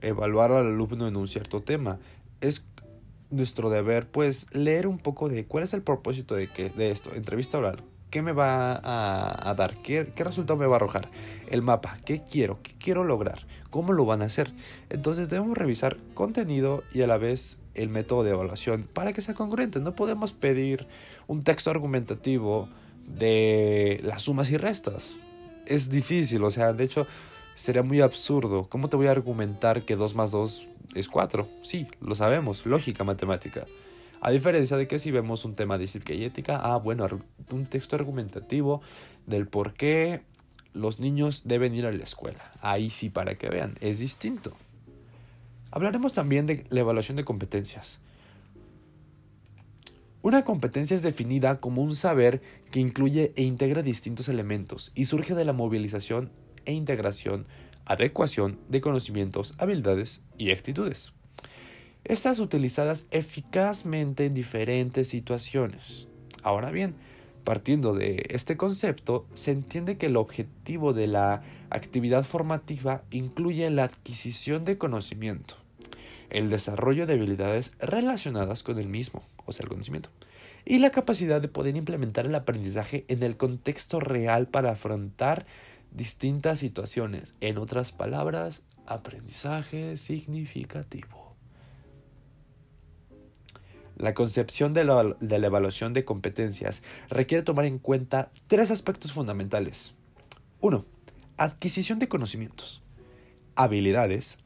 evaluar 0.01 0.51
al 0.51 0.67
alumno 0.67 1.07
en 1.07 1.17
un 1.17 1.27
cierto 1.27 1.61
tema. 1.61 1.97
Es 2.39 2.63
nuestro 3.29 3.69
deber, 3.69 4.07
pues, 4.07 4.47
leer 4.53 4.87
un 4.87 4.97
poco 4.97 5.29
de 5.29 5.45
cuál 5.45 5.63
es 5.63 5.73
el 5.73 5.81
propósito 5.81 6.35
de, 6.35 6.47
que, 6.47 6.69
de 6.69 6.91
esto, 6.91 7.13
entrevista 7.13 7.57
oral, 7.57 7.83
¿Qué 8.09 8.23
me 8.23 8.31
va 8.31 8.81
a, 8.83 9.53
dar? 9.53 9.75
¿Qué, 9.83 10.11
resultado 10.17 10.57
me 10.57 10.65
va 10.65 10.73
a 10.73 10.75
arrojar? 10.77 11.09
El 11.47 11.61
mapa. 11.61 11.99
¿Qué 12.05 12.23
quiero? 12.23 12.59
¿Qué 12.63 12.73
quiero 12.79 13.03
lograr? 13.03 13.45
¿Cómo 13.69 13.93
lo 13.93 14.03
van 14.03 14.23
a 14.23 14.25
hacer? 14.25 14.51
Entonces 14.89 15.29
debemos 15.29 15.55
revisar 15.55 15.97
contenido 16.15 16.83
y 16.91 17.03
a 17.03 17.07
la 17.07 17.17
vez 17.17 17.59
el 17.75 17.89
método 17.89 18.23
de 18.23 18.31
evaluación 18.31 18.87
para 18.91 19.13
que 19.13 19.21
sea 19.21 19.35
congruente. 19.35 19.79
No 19.79 19.93
podemos 19.93 20.31
pedir 20.31 20.87
un 21.27 21.43
texto 21.43 21.69
argumentativo 21.69 22.67
de 23.05 23.99
las 24.03 24.23
sumas 24.23 24.49
y 24.49 24.57
restas. 24.57 25.15
Es 25.67 25.91
difícil, 25.91 26.43
o 26.43 26.49
sea, 26.49 26.73
de 26.73 26.85
hecho 26.85 27.05
sería 27.59 27.83
muy 27.83 27.99
absurdo. 27.99 28.69
¿Cómo 28.69 28.87
te 28.87 28.95
voy 28.95 29.07
a 29.07 29.11
argumentar 29.11 29.83
que 29.83 29.97
2 29.97 30.15
más 30.15 30.31
2 30.31 30.65
es 30.95 31.09
4? 31.09 31.45
Sí, 31.61 31.87
lo 31.99 32.15
sabemos, 32.15 32.65
lógica 32.65 33.03
matemática. 33.03 33.65
A 34.21 34.31
diferencia 34.31 34.77
de 34.77 34.87
que 34.87 34.97
si 34.97 35.11
vemos 35.11 35.43
un 35.43 35.55
tema 35.55 35.77
de 35.77 35.85
cívica 35.85 36.13
y 36.13 36.23
ética, 36.23 36.55
ah, 36.55 36.77
bueno, 36.77 37.05
un 37.51 37.65
texto 37.65 37.97
argumentativo 37.97 38.81
del 39.27 39.47
por 39.47 39.73
qué 39.73 40.21
los 40.73 41.01
niños 41.01 41.43
deben 41.45 41.75
ir 41.75 41.85
a 41.85 41.91
la 41.91 42.03
escuela. 42.03 42.49
Ahí 42.61 42.89
sí, 42.89 43.09
para 43.09 43.35
que 43.35 43.49
vean, 43.49 43.75
es 43.81 43.99
distinto. 43.99 44.53
Hablaremos 45.69 46.13
también 46.13 46.45
de 46.45 46.65
la 46.69 46.79
evaluación 46.79 47.17
de 47.17 47.25
competencias. 47.25 47.99
Una 50.21 50.43
competencia 50.45 50.95
es 50.95 51.01
definida 51.01 51.59
como 51.59 51.81
un 51.81 51.95
saber 51.95 52.41
que 52.71 52.79
incluye 52.79 53.33
e 53.35 53.43
integra 53.43 53.81
distintos 53.81 54.29
elementos 54.29 54.93
y 54.95 55.05
surge 55.05 55.35
de 55.35 55.43
la 55.43 55.53
movilización 55.53 56.31
e 56.65 56.73
integración, 56.73 57.45
adecuación 57.85 58.59
de 58.69 58.81
conocimientos, 58.81 59.53
habilidades 59.57 60.21
y 60.37 60.51
actitudes 60.51 61.13
estas 62.03 62.39
utilizadas 62.39 63.05
eficazmente 63.11 64.25
en 64.25 64.33
diferentes 64.33 65.09
situaciones. 65.09 66.07
Ahora 66.43 66.71
bien, 66.71 66.95
partiendo 67.43 67.93
de 67.93 68.25
este 68.29 68.57
concepto, 68.57 69.25
se 69.33 69.51
entiende 69.51 69.97
que 69.97 70.07
el 70.07 70.17
objetivo 70.17 70.93
de 70.93 71.07
la 71.07 71.41
actividad 71.69 72.23
formativa 72.23 73.03
incluye 73.11 73.69
la 73.69 73.83
adquisición 73.83 74.65
de 74.65 74.77
conocimiento, 74.77 75.55
el 76.29 76.49
desarrollo 76.49 77.05
de 77.05 77.13
habilidades 77.13 77.73
relacionadas 77.79 78.63
con 78.63 78.79
el 78.79 78.87
mismo, 78.87 79.23
o 79.45 79.51
sea, 79.51 79.63
el 79.63 79.69
conocimiento, 79.69 80.09
y 80.65 80.79
la 80.79 80.91
capacidad 80.91 81.41
de 81.41 81.47
poder 81.47 81.75
implementar 81.75 82.25
el 82.25 82.35
aprendizaje 82.35 83.05
en 83.07 83.23
el 83.23 83.37
contexto 83.37 83.99
real 83.99 84.47
para 84.47 84.71
afrontar 84.71 85.45
distintas 85.91 86.59
situaciones. 86.59 87.35
En 87.41 87.57
otras 87.57 87.91
palabras, 87.91 88.61
aprendizaje 88.85 89.97
significativo. 89.97 91.35
La 93.97 94.13
concepción 94.13 94.73
de 94.73 94.85
la, 94.85 95.15
evaluación 95.19 95.93
de 95.93 96.05
competencias 96.05 96.83
requiere 97.09 97.43
tomar 97.43 97.65
en 97.65 97.79
cuenta 97.79 98.31
tres 98.47 98.71
aspectos 98.71 99.11
fundamentales. 99.11 99.93
1. 100.61 100.85
Adquisición 101.35 101.99
de 101.99 102.07
conocimientos, 102.07 102.81
habilidades 103.55 104.37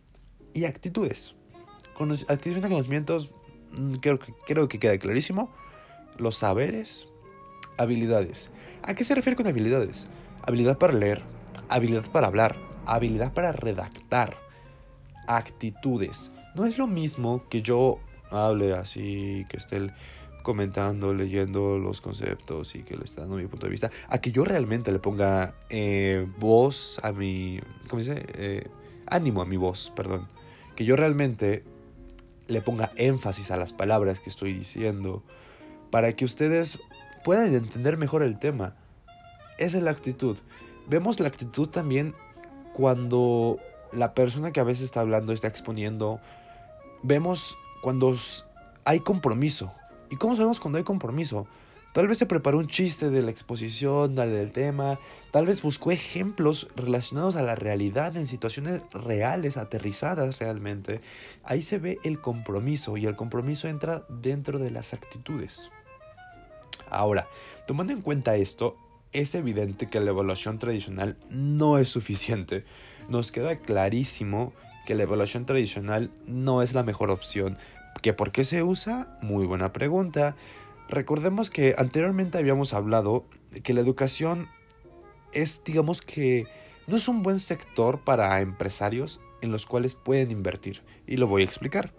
y 0.53 0.65
actitudes. 0.65 1.35
adquisición 2.27 2.63
de 2.63 2.69
conocimientos, 2.69 3.29
mm, 3.73 3.95
creo 3.95 4.17
que, 4.17 4.33
creo 4.45 4.67
que 4.67 4.79
queda 4.79 4.97
clarísimo. 4.97 5.53
Los 6.17 6.37
saberes, 6.37 7.11
habilidades. 7.77 8.49
¿A 8.81 8.95
qué 8.95 9.03
se 9.03 9.13
refiere 9.13 9.35
con 9.35 9.45
habilidades? 9.45 10.07
Habilidad 10.45 10.77
para 10.77 10.93
leer, 10.93 11.21
habilidad 11.69 12.05
para 12.11 12.27
hablar, 12.27 12.55
habilidad 12.85 13.33
para 13.33 13.51
redactar, 13.51 14.37
actitudes. 15.27 16.31
No 16.55 16.65
es 16.65 16.77
lo 16.77 16.87
mismo 16.87 17.43
que 17.49 17.61
yo 17.61 17.99
hable 18.29 18.73
así, 18.73 19.45
que 19.49 19.57
esté 19.57 19.91
comentando, 20.43 21.13
leyendo 21.13 21.77
los 21.77 22.01
conceptos 22.01 22.75
y 22.75 22.83
que 22.83 22.97
le 22.97 23.05
está 23.05 23.21
dando 23.21 23.37
mi 23.37 23.47
punto 23.47 23.65
de 23.65 23.71
vista, 23.71 23.89
a 24.09 24.19
que 24.19 24.31
yo 24.31 24.43
realmente 24.43 24.91
le 24.91 24.99
ponga 24.99 25.55
eh, 25.69 26.27
voz 26.37 26.99
a 27.01 27.11
mi, 27.11 27.59
¿cómo 27.89 28.01
dice? 28.01 28.25
Eh, 28.35 28.67
ánimo 29.07 29.41
a 29.41 29.45
mi 29.45 29.57
voz, 29.57 29.91
perdón. 29.95 30.27
Que 30.75 30.85
yo 30.85 30.95
realmente 30.95 31.63
le 32.47 32.61
ponga 32.61 32.91
énfasis 32.97 33.49
a 33.51 33.57
las 33.57 33.71
palabras 33.71 34.19
que 34.19 34.29
estoy 34.29 34.53
diciendo 34.53 35.23
para 35.89 36.13
que 36.13 36.25
ustedes 36.25 36.79
puedan 37.23 37.55
entender 37.55 37.97
mejor 37.97 38.23
el 38.23 38.37
tema. 38.37 38.75
Esa 39.57 39.77
es 39.77 39.83
la 39.83 39.91
actitud. 39.91 40.37
Vemos 40.87 41.19
la 41.19 41.27
actitud 41.27 41.67
también 41.69 42.13
cuando 42.73 43.59
la 43.91 44.13
persona 44.13 44.51
que 44.51 44.59
a 44.59 44.63
veces 44.63 44.85
está 44.85 45.01
hablando 45.01 45.33
está 45.33 45.47
exponiendo. 45.47 46.19
Vemos 47.03 47.57
cuando 47.81 48.15
hay 48.85 48.99
compromiso. 48.99 49.71
¿Y 50.09 50.15
cómo 50.15 50.35
sabemos 50.35 50.59
cuando 50.59 50.77
hay 50.77 50.83
compromiso? 50.83 51.47
Tal 51.93 52.07
vez 52.07 52.17
se 52.17 52.25
preparó 52.25 52.57
un 52.57 52.67
chiste 52.67 53.11
de 53.11 53.21
la 53.21 53.29
exposición, 53.29 54.15
del 54.15 54.51
tema, 54.51 54.99
tal 55.29 55.45
vez 55.45 55.61
buscó 55.61 55.91
ejemplos 55.91 56.67
relacionados 56.75 57.35
a 57.35 57.43
la 57.43 57.53
realidad 57.53 58.17
en 58.17 58.25
situaciones 58.25 58.81
reales, 58.91 59.57
aterrizadas 59.57 60.39
realmente. 60.39 61.01
Ahí 61.43 61.61
se 61.61 61.77
ve 61.77 61.99
el 62.03 62.19
compromiso 62.19 62.97
y 62.97 63.05
el 63.05 63.15
compromiso 63.15 63.67
entra 63.67 64.05
dentro 64.09 64.57
de 64.57 64.71
las 64.71 64.95
actitudes. 64.95 65.69
Ahora, 66.89 67.27
tomando 67.67 67.93
en 67.93 68.01
cuenta 68.01 68.35
esto, 68.37 68.75
es 69.13 69.35
evidente 69.35 69.89
que 69.89 69.99
la 69.99 70.09
evaluación 70.09 70.59
tradicional 70.59 71.17
no 71.29 71.77
es 71.77 71.87
suficiente. 71.87 72.65
Nos 73.09 73.31
queda 73.31 73.57
clarísimo 73.59 74.53
que 74.85 74.95
la 74.95 75.03
evaluación 75.03 75.45
tradicional 75.45 76.11
no 76.25 76.61
es 76.61 76.73
la 76.73 76.83
mejor 76.83 77.11
opción. 77.11 77.57
¿Que 78.01 78.13
por 78.13 78.31
qué 78.31 78.43
se 78.43 78.63
usa? 78.63 79.17
Muy 79.21 79.45
buena 79.45 79.71
pregunta. 79.71 80.35
Recordemos 80.89 81.49
que 81.49 81.75
anteriormente 81.77 82.37
habíamos 82.37 82.73
hablado 82.73 83.25
que 83.63 83.73
la 83.73 83.81
educación 83.81 84.47
es, 85.31 85.63
digamos 85.63 86.01
que, 86.01 86.45
no 86.85 86.97
es 86.97 87.07
un 87.07 87.23
buen 87.23 87.39
sector 87.39 88.01
para 88.03 88.41
empresarios 88.41 89.21
en 89.41 89.51
los 89.51 89.65
cuales 89.65 89.95
pueden 89.95 90.31
invertir. 90.31 90.81
Y 91.07 91.17
lo 91.17 91.27
voy 91.27 91.43
a 91.43 91.45
explicar. 91.45 91.93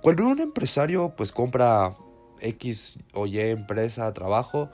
Cuando 0.00 0.26
un 0.26 0.40
empresario 0.40 1.14
pues 1.16 1.32
compra 1.32 1.96
X 2.40 2.98
o 3.12 3.26
Y 3.26 3.40
empresa, 3.40 4.12
trabajo, 4.12 4.70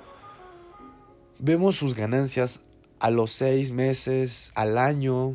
vemos 1.39 1.77
sus 1.77 1.95
ganancias 1.95 2.63
a 2.99 3.11
los 3.11 3.33
seis 3.33 3.73
meses, 3.73 4.53
al 4.55 4.79
año, 4.79 5.35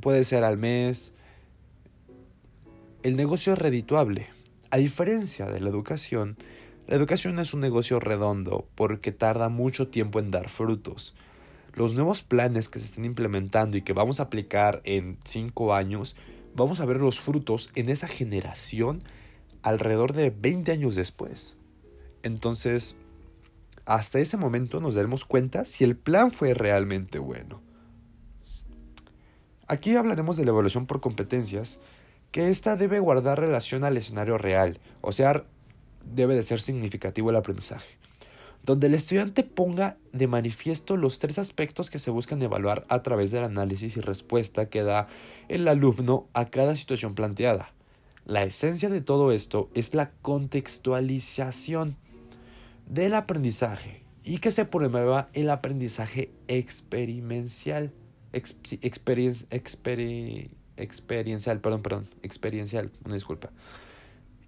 puede 0.00 0.24
ser 0.24 0.44
al 0.44 0.58
mes, 0.58 1.12
el 3.02 3.16
negocio 3.16 3.52
es 3.52 3.58
redituable. 3.58 4.28
A 4.70 4.78
diferencia 4.78 5.46
de 5.46 5.60
la 5.60 5.68
educación, 5.68 6.36
la 6.86 6.96
educación 6.96 7.38
es 7.38 7.52
un 7.52 7.60
negocio 7.60 8.00
redondo 8.00 8.66
porque 8.74 9.12
tarda 9.12 9.48
mucho 9.48 9.88
tiempo 9.88 10.18
en 10.18 10.30
dar 10.30 10.48
frutos. 10.48 11.14
Los 11.74 11.94
nuevos 11.94 12.22
planes 12.22 12.68
que 12.68 12.78
se 12.78 12.86
están 12.86 13.04
implementando 13.04 13.76
y 13.76 13.82
que 13.82 13.92
vamos 13.92 14.20
a 14.20 14.24
aplicar 14.24 14.80
en 14.84 15.18
cinco 15.24 15.74
años, 15.74 16.16
vamos 16.54 16.80
a 16.80 16.84
ver 16.84 16.98
los 16.98 17.20
frutos 17.20 17.70
en 17.74 17.88
esa 17.88 18.08
generación 18.08 19.02
alrededor 19.62 20.12
de 20.12 20.30
20 20.30 20.72
años 20.72 20.94
después. 20.94 21.56
Entonces, 22.22 22.96
hasta 23.84 24.20
ese 24.20 24.36
momento 24.36 24.80
nos 24.80 24.94
daremos 24.94 25.24
cuenta 25.24 25.64
si 25.64 25.84
el 25.84 25.96
plan 25.96 26.30
fue 26.30 26.54
realmente 26.54 27.18
bueno. 27.18 27.60
Aquí 29.66 29.96
hablaremos 29.96 30.36
de 30.36 30.44
la 30.44 30.50
evaluación 30.50 30.86
por 30.86 31.00
competencias 31.00 31.78
que 32.30 32.48
ésta 32.48 32.76
debe 32.76 33.00
guardar 33.00 33.40
relación 33.40 33.84
al 33.84 33.96
escenario 33.96 34.38
real, 34.38 34.80
o 35.00 35.12
sea, 35.12 35.44
debe 36.04 36.34
de 36.34 36.42
ser 36.42 36.60
significativo 36.60 37.30
el 37.30 37.36
aprendizaje. 37.36 37.98
donde 38.64 38.86
el 38.86 38.94
estudiante 38.94 39.42
ponga 39.42 39.96
de 40.12 40.28
manifiesto 40.28 40.96
los 40.96 41.18
tres 41.18 41.38
aspectos 41.40 41.90
que 41.90 41.98
se 41.98 42.12
buscan 42.12 42.40
evaluar 42.42 42.84
a 42.88 43.02
través 43.02 43.32
del 43.32 43.42
análisis 43.42 43.96
y 43.96 44.00
respuesta 44.00 44.66
que 44.66 44.84
da 44.84 45.08
el 45.48 45.66
alumno 45.66 46.28
a 46.32 46.44
cada 46.44 46.76
situación 46.76 47.16
planteada. 47.16 47.72
La 48.24 48.44
esencia 48.44 48.88
de 48.88 49.00
todo 49.00 49.32
esto 49.32 49.68
es 49.74 49.94
la 49.94 50.12
contextualización 50.22 51.96
del 52.86 53.14
aprendizaje 53.14 54.02
y 54.24 54.38
que 54.38 54.50
se 54.50 54.64
promueva 54.64 55.28
el 55.32 55.50
aprendizaje 55.50 56.32
experiencial. 56.48 57.92
experiencial, 60.76 61.60
perdón, 61.60 61.82
perdón, 61.82 62.08
experiencial, 62.22 62.90
una 63.04 63.14
disculpa. 63.14 63.50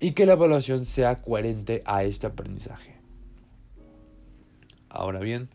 Y 0.00 0.12
que 0.12 0.26
la 0.26 0.32
evaluación 0.34 0.84
sea 0.84 1.22
coherente 1.22 1.82
a 1.84 2.04
este 2.04 2.26
aprendizaje. 2.26 2.96
Ahora 4.88 5.20
bien, 5.20 5.48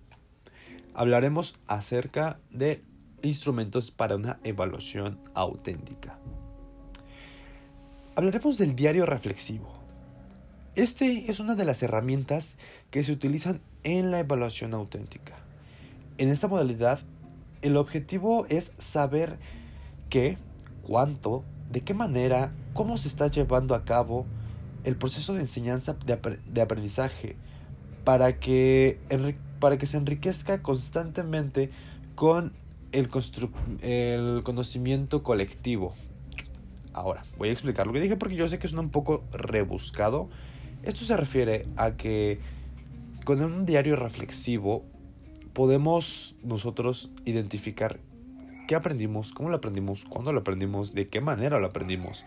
hablaremos 0.94 1.58
acerca 1.68 2.40
de 2.50 2.84
instrumentos 3.22 3.92
para 3.92 4.16
una 4.16 4.40
evaluación 4.44 5.20
auténtica. 5.34 6.20
Hablaremos 8.16 8.58
del 8.58 8.76
diario 8.76 9.06
reflexivo. 9.06 9.79
Este 10.76 11.30
es 11.30 11.40
una 11.40 11.56
de 11.56 11.66
las 11.66 11.82
herramientas 11.84 12.56
que 12.92 13.04
se 13.04 13.12
utilizan 13.12 13.62
en 13.84 14.12
la 14.12 14.20
evaluación 14.20 14.74
auténtica. 14.74 15.34
En 16.18 16.30
esta 16.30 16.48
modalidad, 16.48 17.00
el 17.62 17.76
objetivo 17.76 18.46
es 18.50 18.74
saber 18.78 19.38
qué, 20.10 20.38
cuánto, 20.84 21.44
de 21.72 21.82
qué 21.82 21.94
manera, 21.94 22.52
cómo 22.74 22.98
se 22.98 23.08
está 23.08 23.28
llevando 23.28 23.76
a 23.76 23.84
cabo 23.84 24.26
el 24.84 24.96
proceso 24.96 25.34
de 25.34 25.42
enseñanza 25.42 25.96
de, 26.06 26.62
aprendizaje 26.62 27.36
para 28.04 28.40
que, 28.40 29.00
para 29.60 29.78
que 29.78 29.86
se 29.86 29.98
enriquezca 29.98 30.62
constantemente 30.62 31.72
con 32.16 32.54
el, 32.92 33.10
el 33.82 34.44
conocimiento 34.44 35.24
colectivo. 35.24 35.94
Ahora, 36.94 37.24
voy 37.38 37.50
a 37.50 37.52
explicar 37.52 37.88
lo 37.88 37.94
que 37.94 38.02
dije 38.02 38.16
porque 38.16 38.36
yo 38.36 38.48
sé 38.48 38.60
que 38.60 38.68
es 38.68 38.74
un 38.74 38.90
poco 38.90 39.24
rebuscado. 39.32 40.30
Esto 40.84 41.06
se 41.06 41.18
refiere 41.18 41.66
a 41.76 41.98
que 41.98 42.40
con 43.26 43.42
un 43.42 43.66
diario 43.66 43.96
reflexivo 43.96 44.84
podemos 45.54 46.36
nosotros 46.44 47.12
identificar 47.26 48.00
qué 48.68 48.76
aprendimos, 48.76 49.34
cómo 49.34 49.50
lo 49.50 49.58
aprendimos, 49.58 50.06
cuándo 50.06 50.32
lo 50.32 50.40
aprendimos, 50.40 50.94
de 50.94 51.10
qué 51.10 51.22
manera 51.22 51.60
lo 51.60 51.68
aprendimos 51.68 52.26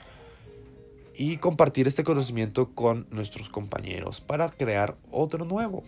y 1.14 1.36
compartir 1.36 1.86
este 1.86 2.04
conocimiento 2.04 2.70
con 2.74 3.06
nuestros 3.10 3.48
compañeros 3.48 4.20
para 4.20 4.50
crear 4.50 4.96
otro 5.10 5.44
nuevo. 5.44 5.82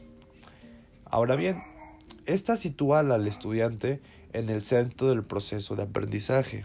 Ahora 1.04 1.36
bien, 1.36 1.62
esta 2.26 2.56
sitúa 2.56 3.00
al 3.00 3.26
estudiante 3.26 4.00
en 4.32 4.50
el 4.50 4.62
centro 4.62 5.08
del 5.08 5.24
proceso 5.24 5.76
de 5.76 5.84
aprendizaje, 5.84 6.64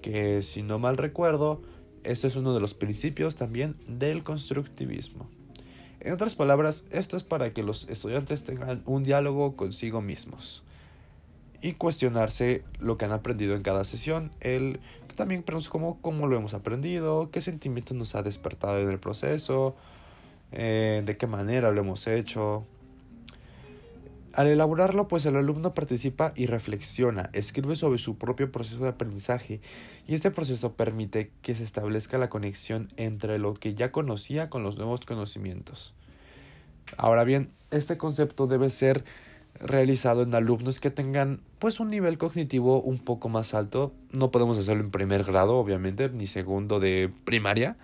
que 0.00 0.42
si 0.42 0.62
no 0.62 0.78
mal 0.78 0.96
recuerdo, 0.96 1.62
esto 2.04 2.26
es 2.26 2.36
uno 2.36 2.54
de 2.54 2.60
los 2.60 2.74
principios 2.74 3.36
también 3.36 3.76
del 3.86 4.22
constructivismo. 4.22 5.28
En 6.00 6.12
otras 6.12 6.34
palabras, 6.34 6.84
esto 6.90 7.16
es 7.16 7.22
para 7.22 7.52
que 7.52 7.62
los 7.62 7.88
estudiantes 7.88 8.44
tengan 8.44 8.82
un 8.86 9.04
diálogo 9.04 9.54
consigo 9.56 10.00
mismos 10.00 10.62
y 11.60 11.74
cuestionarse 11.74 12.64
lo 12.80 12.98
que 12.98 13.04
han 13.04 13.12
aprendido 13.12 13.54
en 13.54 13.62
cada 13.62 13.84
sesión, 13.84 14.32
también 15.14 15.44
cómo, 15.70 16.00
cómo 16.00 16.26
lo 16.26 16.36
hemos 16.36 16.54
aprendido, 16.54 17.30
qué 17.30 17.40
sentimientos 17.40 17.96
nos 17.96 18.16
ha 18.16 18.22
despertado 18.22 18.78
en 18.80 18.90
el 18.90 18.98
proceso, 18.98 19.76
eh, 20.50 21.02
de 21.04 21.16
qué 21.16 21.28
manera 21.28 21.70
lo 21.70 21.80
hemos 21.80 22.08
hecho. 22.08 22.64
Al 24.32 24.46
elaborarlo, 24.46 25.08
pues 25.08 25.26
el 25.26 25.36
alumno 25.36 25.74
participa 25.74 26.32
y 26.34 26.46
reflexiona, 26.46 27.28
escribe 27.34 27.76
sobre 27.76 27.98
su 27.98 28.16
propio 28.16 28.50
proceso 28.50 28.82
de 28.82 28.88
aprendizaje 28.88 29.60
y 30.06 30.14
este 30.14 30.30
proceso 30.30 30.72
permite 30.72 31.30
que 31.42 31.54
se 31.54 31.64
establezca 31.64 32.16
la 32.16 32.30
conexión 32.30 32.88
entre 32.96 33.38
lo 33.38 33.52
que 33.54 33.74
ya 33.74 33.92
conocía 33.92 34.48
con 34.48 34.62
los 34.62 34.78
nuevos 34.78 35.02
conocimientos. 35.02 35.92
Ahora 36.96 37.24
bien, 37.24 37.50
este 37.70 37.98
concepto 37.98 38.46
debe 38.46 38.70
ser 38.70 39.04
realizado 39.60 40.22
en 40.22 40.34
alumnos 40.34 40.80
que 40.80 40.90
tengan 40.90 41.40
pues 41.58 41.78
un 41.78 41.90
nivel 41.90 42.16
cognitivo 42.16 42.80
un 42.80 42.98
poco 42.98 43.28
más 43.28 43.52
alto. 43.52 43.92
No 44.12 44.30
podemos 44.30 44.58
hacerlo 44.58 44.82
en 44.82 44.90
primer 44.90 45.24
grado, 45.24 45.56
obviamente, 45.56 46.08
ni 46.08 46.26
segundo 46.26 46.80
de 46.80 47.12
primaria. 47.24 47.76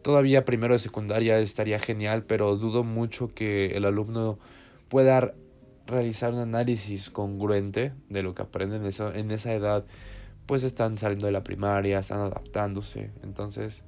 Todavía 0.00 0.46
primero 0.46 0.72
de 0.72 0.78
secundaria 0.78 1.38
estaría 1.40 1.78
genial, 1.78 2.24
pero 2.26 2.56
dudo 2.56 2.84
mucho 2.84 3.34
que 3.34 3.76
el 3.76 3.84
alumno 3.84 4.38
pueda 4.88 5.34
realizar 5.88 6.32
un 6.32 6.38
análisis 6.38 7.10
congruente 7.10 7.92
de 8.08 8.22
lo 8.22 8.34
que 8.34 8.42
aprenden 8.42 8.82
en 8.82 8.88
esa, 8.88 9.12
en 9.18 9.30
esa 9.30 9.52
edad. 9.52 9.84
Pues 10.46 10.62
están 10.62 10.96
saliendo 10.98 11.26
de 11.26 11.32
la 11.32 11.42
primaria, 11.42 11.98
están 11.98 12.20
adaptándose. 12.20 13.10
Entonces 13.22 13.82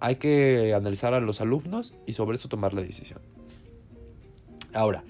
hay 0.00 0.16
que 0.16 0.72
analizar 0.74 1.12
a 1.14 1.20
los 1.20 1.40
alumnos 1.40 1.94
y 2.06 2.12
sobre 2.12 2.36
eso 2.36 2.48
tomar 2.48 2.72
la 2.74 2.82
decisión. 2.82 3.20
Ahora, 4.72 5.02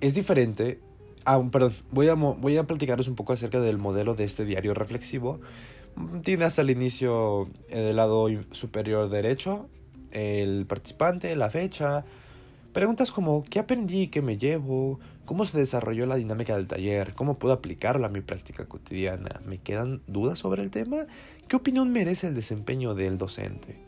es 0.00 0.14
diferente. 0.14 0.80
Ah, 1.24 1.42
perdón, 1.50 1.72
voy 1.90 2.08
a, 2.08 2.14
voy 2.14 2.56
a 2.56 2.64
platicaros 2.64 3.08
un 3.08 3.14
poco 3.14 3.32
acerca 3.32 3.60
del 3.60 3.78
modelo 3.78 4.14
de 4.14 4.24
este 4.24 4.44
diario 4.44 4.74
reflexivo. 4.74 5.40
Tiene 6.22 6.44
hasta 6.44 6.60
el 6.60 6.70
inicio 6.70 7.48
eh, 7.68 7.80
del 7.80 7.96
lado 7.96 8.28
superior 8.52 9.08
derecho 9.08 9.68
el 10.16 10.66
participante, 10.66 11.34
la 11.36 11.50
fecha, 11.50 12.04
preguntas 12.76 13.10
como 13.10 13.42
¿qué 13.42 13.58
aprendí? 13.58 14.08
¿Qué 14.08 14.20
me 14.20 14.36
llevo? 14.36 15.00
¿Cómo 15.24 15.46
se 15.46 15.56
desarrolló 15.56 16.04
la 16.04 16.16
dinámica 16.16 16.54
del 16.54 16.66
taller? 16.66 17.14
¿Cómo 17.14 17.38
puedo 17.38 17.54
aplicarla 17.54 18.08
a 18.08 18.10
mi 18.10 18.20
práctica 18.20 18.66
cotidiana? 18.66 19.40
¿Me 19.46 19.56
quedan 19.56 20.02
dudas 20.06 20.40
sobre 20.40 20.62
el 20.62 20.70
tema? 20.70 21.06
¿Qué 21.48 21.56
opinión 21.56 21.90
merece 21.90 22.26
el 22.26 22.34
desempeño 22.34 22.94
del 22.94 23.16
docente? 23.16 23.78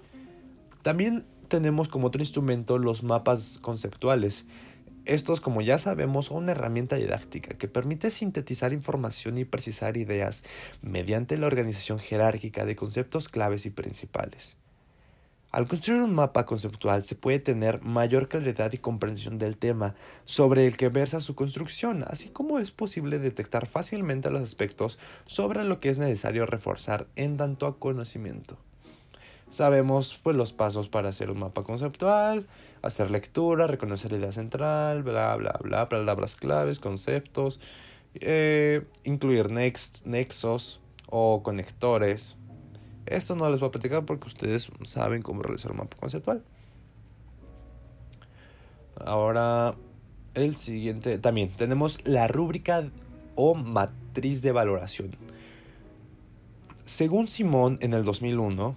También 0.80 1.26
tenemos 1.48 1.90
como 1.90 2.06
otro 2.06 2.22
instrumento 2.22 2.78
los 2.78 3.02
mapas 3.02 3.58
conceptuales, 3.60 4.46
estos, 5.04 5.42
como 5.42 5.60
ya 5.60 5.76
sabemos, 5.76 6.26
son 6.26 6.44
una 6.44 6.52
herramienta 6.52 6.96
didáctica 6.96 7.58
que 7.58 7.68
permite 7.68 8.10
sintetizar 8.10 8.72
información 8.72 9.36
y 9.36 9.44
precisar 9.44 9.98
ideas 9.98 10.44
mediante 10.80 11.36
la 11.36 11.46
organización 11.46 11.98
jerárquica 11.98 12.64
de 12.64 12.74
conceptos 12.74 13.28
claves 13.28 13.66
y 13.66 13.70
principales. 13.70 14.56
Al 15.50 15.66
construir 15.66 16.02
un 16.02 16.14
mapa 16.14 16.44
conceptual 16.44 17.02
se 17.02 17.14
puede 17.14 17.38
tener 17.38 17.80
mayor 17.80 18.28
claridad 18.28 18.70
y 18.74 18.78
comprensión 18.78 19.38
del 19.38 19.56
tema 19.56 19.94
sobre 20.26 20.66
el 20.66 20.76
que 20.76 20.90
versa 20.90 21.20
su 21.20 21.34
construcción, 21.34 22.04
así 22.06 22.28
como 22.28 22.58
es 22.58 22.70
posible 22.70 23.18
detectar 23.18 23.66
fácilmente 23.66 24.30
los 24.30 24.42
aspectos 24.42 24.98
sobre 25.24 25.64
lo 25.64 25.80
que 25.80 25.88
es 25.88 25.98
necesario 25.98 26.44
reforzar 26.44 27.06
en 27.16 27.38
tanto 27.38 27.66
a 27.66 27.78
conocimiento. 27.78 28.58
Sabemos 29.48 30.20
pues 30.22 30.36
los 30.36 30.52
pasos 30.52 30.90
para 30.90 31.08
hacer 31.08 31.30
un 31.30 31.38
mapa 31.38 31.64
conceptual, 31.64 32.46
hacer 32.82 33.10
lectura, 33.10 33.66
reconocer 33.66 34.12
la 34.12 34.18
idea 34.18 34.32
central, 34.32 35.02
bla, 35.02 35.34
bla, 35.36 35.58
bla, 35.62 35.88
palabras 35.88 36.36
claves, 36.36 36.78
conceptos, 36.78 37.58
eh, 38.14 38.84
incluir 39.04 39.50
nexos 39.50 40.80
o 41.06 41.42
conectores. 41.42 42.37
Esto 43.10 43.34
no 43.34 43.48
les 43.50 43.60
voy 43.60 43.68
a 43.68 43.72
platicar 43.72 44.04
porque 44.04 44.28
ustedes 44.28 44.68
saben 44.84 45.22
cómo 45.22 45.42
realizar 45.42 45.70
un 45.70 45.78
mapa 45.78 45.96
conceptual. 45.98 46.42
Ahora, 48.96 49.74
el 50.34 50.56
siguiente, 50.56 51.18
también 51.18 51.50
tenemos 51.50 52.04
la 52.06 52.28
rúbrica 52.28 52.88
o 53.34 53.54
matriz 53.54 54.42
de 54.42 54.52
valoración. 54.52 55.16
Según 56.84 57.28
Simón 57.28 57.78
en 57.80 57.94
el 57.94 58.04
2001, 58.04 58.76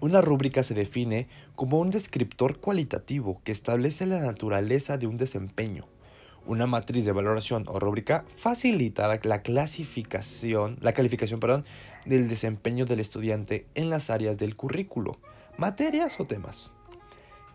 una 0.00 0.20
rúbrica 0.20 0.62
se 0.62 0.74
define 0.74 1.28
como 1.54 1.78
un 1.78 1.90
descriptor 1.90 2.58
cualitativo 2.58 3.40
que 3.44 3.52
establece 3.52 4.06
la 4.06 4.20
naturaleza 4.20 4.98
de 4.98 5.06
un 5.06 5.16
desempeño. 5.16 5.86
Una 6.46 6.66
matriz 6.66 7.06
de 7.06 7.12
valoración 7.12 7.64
o 7.68 7.78
rúbrica 7.78 8.24
facilita 8.36 9.08
la 9.22 9.42
clasificación, 9.42 10.76
la 10.82 10.92
calificación, 10.92 11.40
perdón, 11.40 11.64
del 12.04 12.28
desempeño 12.28 12.86
del 12.86 13.00
estudiante 13.00 13.66
en 13.74 13.90
las 13.90 14.10
áreas 14.10 14.38
del 14.38 14.56
currículo, 14.56 15.18
materias 15.56 16.18
o 16.20 16.26
temas, 16.26 16.70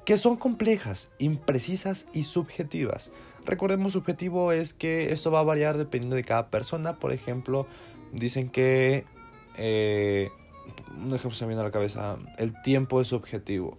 que 0.05 0.17
son 0.17 0.37
complejas, 0.37 1.09
imprecisas 1.19 2.07
y 2.13 2.23
subjetivas. 2.23 3.11
Recordemos, 3.45 3.93
subjetivo 3.93 4.51
es 4.51 4.73
que 4.73 5.11
esto 5.11 5.31
va 5.31 5.39
a 5.39 5.43
variar 5.43 5.77
dependiendo 5.77 6.15
de 6.15 6.23
cada 6.23 6.49
persona. 6.49 6.93
Por 6.99 7.11
ejemplo, 7.11 7.67
dicen 8.11 8.49
que 8.49 9.05
eh, 9.57 10.29
un 10.97 11.13
ejemplo 11.13 11.31
se 11.31 11.45
me 11.45 11.49
viene 11.49 11.61
a 11.61 11.65
la 11.65 11.71
cabeza, 11.71 12.17
el 12.37 12.59
tiempo 12.61 13.01
es 13.01 13.07
subjetivo. 13.07 13.77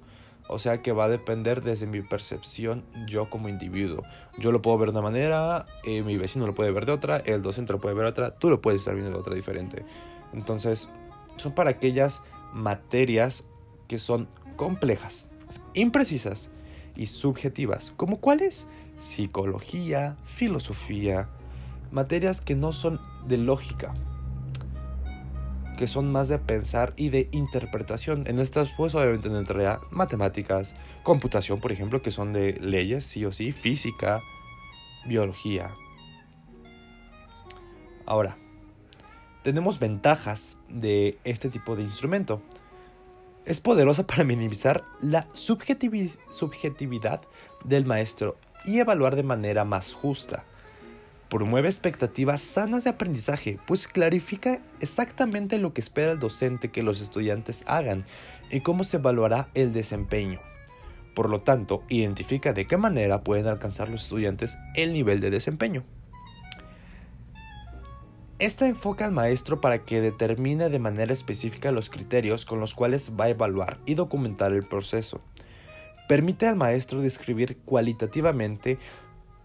O 0.49 0.59
sea 0.59 0.83
que 0.83 0.91
va 0.91 1.05
a 1.05 1.09
depender 1.09 1.63
desde 1.63 1.87
mi 1.87 2.03
percepción 2.03 2.85
yo 3.07 3.31
como 3.31 3.49
individuo. 3.49 4.03
Yo 4.39 4.51
lo 4.51 4.61
puedo 4.61 4.79
ver 4.79 4.89
de 4.89 4.99
una 4.99 5.03
manera, 5.03 5.67
eh, 5.85 6.03
mi 6.03 6.17
vecino 6.17 6.45
lo 6.45 6.55
puede 6.55 6.73
ver 6.73 6.87
de 6.87 6.93
otra, 6.93 7.19
el 7.19 7.41
docente 7.41 7.73
lo 7.73 7.81
puede 7.81 7.95
ver 7.95 8.05
de 8.07 8.11
otra, 8.11 8.31
tú 8.35 8.51
lo 8.51 8.61
puedes 8.61 8.81
estar 8.81 8.95
viendo 8.95 9.13
de 9.13 9.19
otra 9.19 9.35
diferente. 9.35 9.85
Entonces, 10.33 10.89
son 11.37 11.53
para 11.53 11.71
aquellas 11.71 12.23
materias 12.53 13.45
que 13.89 13.99
son 13.99 14.29
complejas, 14.57 15.27
imprecisas 15.75 16.51
y 16.97 17.07
subjetivas. 17.07 17.93
¿Como 17.97 18.21
cuáles? 18.21 18.67
psicología, 19.01 20.17
filosofía, 20.27 21.29
materias 21.91 22.41
que 22.41 22.55
no 22.55 22.73
son 22.73 23.01
de 23.27 23.39
lógica, 23.39 23.95
que 25.77 25.89
son 25.89 26.13
más 26.13 26.29
de 26.29 26.39
pensar 26.39 26.93
y 26.97 27.09
de 27.09 27.29
interpretación. 27.33 28.27
En 28.27 28.39
estas, 28.39 28.69
pues 28.77 28.95
obviamente 28.95 29.29
entraría 29.29 29.81
matemáticas, 29.91 30.75
computación, 31.03 31.61
por 31.61 31.73
ejemplo, 31.73 32.03
que 32.03 32.11
son 32.11 32.33
de 32.33 32.53
leyes, 32.61 33.05
sí 33.05 33.25
o 33.25 33.33
sí, 33.33 33.53
física, 33.53 34.21
biología. 35.07 35.71
Ahora, 38.05 38.37
tenemos 39.43 39.79
ventajas 39.79 40.59
de 40.69 41.19
este 41.25 41.49
tipo 41.49 41.77
de 41.77 41.83
instrumento. 41.83 42.43
Es 43.45 43.61
poderosa 43.61 44.07
para 44.07 44.25
minimizar 44.25 44.85
la 45.01 45.27
subjetividad 45.33 47.23
del 47.65 47.87
maestro 47.87 48.37
y 48.65 48.79
evaluar 48.79 49.17
de 49.17 49.23
manera 49.23 49.65
más 49.65 49.93
justa. 49.93 50.45
Promueve 51.29 51.69
expectativas 51.69 52.41
sanas 52.41 52.85
de 52.85 52.91
aprendizaje, 52.91 53.59
pues 53.67 53.87
clarifica 53.87 54.61
exactamente 54.81 55.59
lo 55.59 55.73
que 55.73 55.81
espera 55.81 56.11
el 56.13 56.19
docente 56.19 56.71
que 56.71 56.83
los 56.83 57.01
estudiantes 57.01 57.63
hagan 57.69 58.05
y 58.51 58.63
cómo 58.63 58.83
se 58.83 58.97
evaluará 58.97 59.49
el 59.55 59.73
desempeño. 59.73 60.41
Por 61.15 61.31
lo 61.31 61.43
tanto, 61.43 61.85
identifica 61.89 62.53
de 62.53 62.67
qué 62.67 62.77
manera 62.77 63.23
pueden 63.23 63.47
alcanzar 63.47 63.89
los 63.89 64.03
estudiantes 64.03 64.59
el 64.75 64.93
nivel 64.93 65.21
de 65.21 65.31
desempeño. 65.31 65.85
Esta 68.41 68.67
enfoca 68.67 69.05
al 69.05 69.13
maestro 69.13 69.61
para 69.61 69.85
que 69.85 70.01
determine 70.01 70.71
de 70.71 70.79
manera 70.79 71.13
específica 71.13 71.73
los 71.73 71.91
criterios 71.91 72.47
con 72.47 72.59
los 72.59 72.73
cuales 72.73 73.13
va 73.21 73.27
a 73.27 73.29
evaluar 73.29 73.77
y 73.85 73.93
documentar 73.93 74.55
el 74.55 74.63
proceso. 74.63 75.21
Permite 76.09 76.47
al 76.47 76.57
maestro 76.57 77.03
describir 77.03 77.59
cualitativamente 77.67 78.79